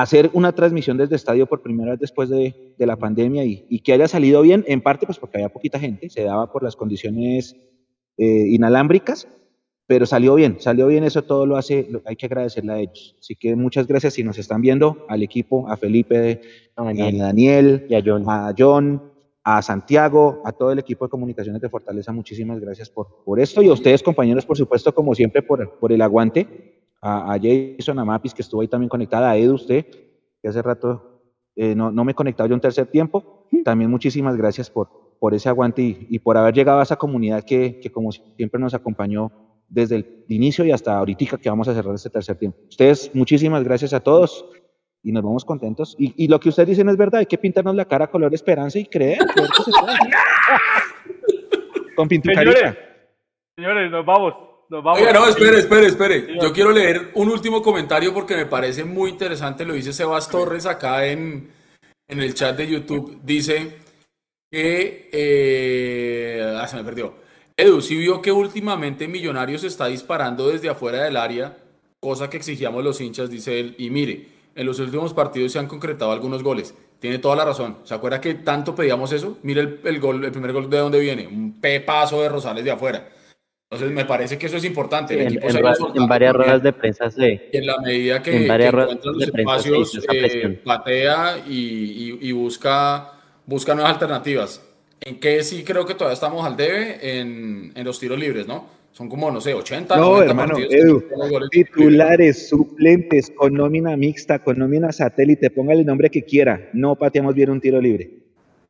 [0.03, 3.81] hacer una transmisión desde estadio por primera vez después de, de la pandemia y, y,
[3.81, 6.77] que haya salido bien, en parte pues porque había poquita gente, se daba por las
[6.77, 7.57] condiciones
[8.17, 9.29] eh, inalámbricas,
[9.87, 13.17] pero salió bien, salió bien, eso todo lo hace, hay que agradecerle a ellos.
[13.21, 16.41] Así que muchas gracias si nos están viendo, al equipo, a Felipe,
[16.75, 18.25] a Daniel, a, Daniel, y a John.
[18.27, 19.17] A John
[19.49, 23.63] a Santiago, a todo el equipo de comunicaciones de Fortaleza, muchísimas gracias por, por esto
[23.63, 26.76] y a ustedes compañeros, por supuesto, como siempre, por, por el aguante,
[27.07, 29.87] a, a, Jason, a Mapis, que estuvo ahí también conectada, a Edu, usted,
[30.43, 31.23] que hace rato
[31.55, 35.35] eh, no, no, me he conectado yo en tercer tiempo, también muchísimas gracias por, por
[35.35, 38.75] ese aguante y, y, por haber llegado a esa comunidad que, que, como siempre nos
[38.75, 39.33] acompañó
[39.69, 42.59] desde el inicio y hasta ahorita que vamos a cerrar este tercer tiempo.
[42.69, 44.45] Ustedes, muchísimas gracias a todos
[45.03, 45.97] y nos vamos contentos.
[45.99, 48.79] Y, y, lo que ustedes dicen es verdad, hay que pintarnos la cara color esperanza
[48.79, 49.19] y creer.
[49.19, 49.97] creer que se puede.
[51.97, 52.37] Con pintura.
[52.37, 52.77] Señores,
[53.57, 54.56] señores, nos vamos.
[54.69, 55.01] Nos vamos.
[55.01, 56.39] Oiga, no, espere, espere, espere.
[56.41, 59.65] Yo quiero leer un último comentario porque me parece muy interesante.
[59.65, 61.51] Lo dice Sebas Torres acá en,
[62.09, 63.21] en el chat de YouTube.
[63.23, 63.79] Dice
[64.51, 65.09] que.
[65.13, 67.15] Eh, ah, se me perdió.
[67.57, 71.57] Edu, si vio que últimamente Millonarios está disparando desde afuera del área,
[72.01, 73.77] cosa que exigíamos los hinchas, dice él.
[73.79, 76.75] Y mire, en los últimos partidos se han concretado algunos goles.
[76.99, 77.79] Tiene toda la razón.
[77.85, 79.39] ¿Se acuerda que tanto pedíamos eso?
[79.43, 81.27] Mire el, el, gol, el primer gol de dónde viene.
[81.29, 83.09] Un pepazo de Rosales de afuera.
[83.69, 85.15] Entonces me parece que eso es importante.
[85.15, 87.51] El en, equipo en, en, en varias ruedas de prensa se...
[87.53, 91.39] Y en la medida que, en varias que encuentra los de espacios, esa eh, patea
[91.49, 93.11] y, y, y busca,
[93.45, 94.63] busca nuevas alternativas.
[95.01, 98.69] En que sí creo que todavía estamos al debe en, en los tiros libres, ¿no?
[98.93, 100.75] Son como, no sé, 80, No, 90 hermano, partidos.
[100.75, 106.95] Edu, titulares, suplentes, con nómina mixta, con nómina satélite, póngale el nombre que quiera, no
[106.95, 108.11] pateamos bien un tiro libre.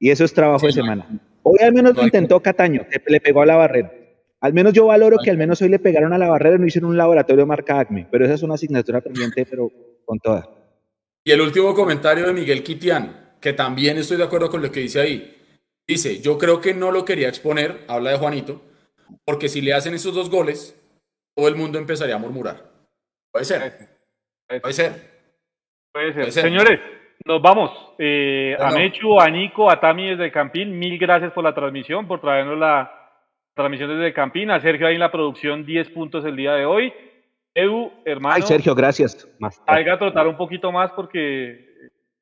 [0.00, 1.20] Y eso es trabajo de Sí, no semana.
[1.42, 3.92] Hoy al menos no lo intentó Cataño, que le pegó a la barrera.
[4.40, 6.66] Al menos yo valoro que al menos hoy le pegaron a la barrera y no
[6.66, 9.70] hicieron un laboratorio marca ACME, pero esa es una asignatura pendiente, pero
[10.04, 10.48] con toda.
[11.24, 14.80] Y el último comentario de Miguel Quitián, que también estoy de acuerdo con lo que
[14.80, 15.36] dice ahí.
[15.88, 18.60] Dice, yo creo que no lo quería exponer, habla de Juanito,
[19.24, 20.74] porque si le hacen esos dos goles,
[21.34, 22.56] todo el mundo empezaría a murmurar.
[23.32, 23.60] Puede ser,
[24.46, 24.92] puede ser.
[25.92, 26.22] Puede ser.
[26.22, 26.32] Puede ser.
[26.32, 26.80] Señores,
[27.24, 27.70] nos vamos.
[27.98, 28.70] Eh, a.
[28.72, 32.58] Mechu, a Nico, a Tami desde el Campín, mil gracias por la transmisión, por traernos
[32.58, 33.05] la
[33.56, 34.52] transmisión desde.
[34.52, 36.92] A Sergio ahí en la producción, 10 puntos el día de hoy.
[37.54, 39.26] Edu, hermano, Ay, Sergio, gracias.
[39.66, 41.64] Salga a trotar un poquito más porque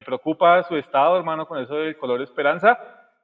[0.01, 2.79] me preocupa su estado, hermano, con eso del color esperanza.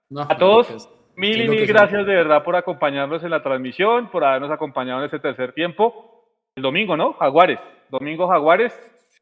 [0.08, 3.42] No, A todos, maricas, Mil sí, y mil gracias de verdad por acompañarnos en la
[3.42, 6.24] transmisión, por habernos acompañado en este tercer tiempo.
[6.56, 7.12] El domingo, ¿no?
[7.12, 7.60] Jaguares.
[7.90, 8.72] Domingo Jaguares.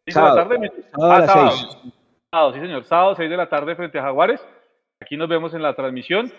[0.04, 0.48] seis de la Sábado.
[0.48, 0.72] tarde.
[0.98, 1.50] Ah.
[2.30, 2.84] Sábado, sí, señor.
[2.84, 4.46] Sábado, 6 de la tarde frente a Jaguares.
[5.00, 6.30] Aquí nos vemos en la transmisión.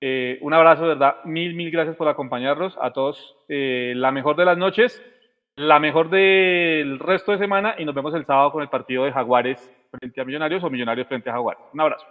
[0.00, 1.16] Eh, un abrazo, de verdad.
[1.24, 2.76] Mil, mil gracias por acompañarnos.
[2.80, 5.02] A todos, eh, la mejor de las noches,
[5.56, 9.12] la mejor del resto de semana y nos vemos el sábado con el partido de
[9.12, 11.62] Jaguares frente a Millonarios o Millonarios frente a Jaguares.
[11.72, 12.06] Un abrazo.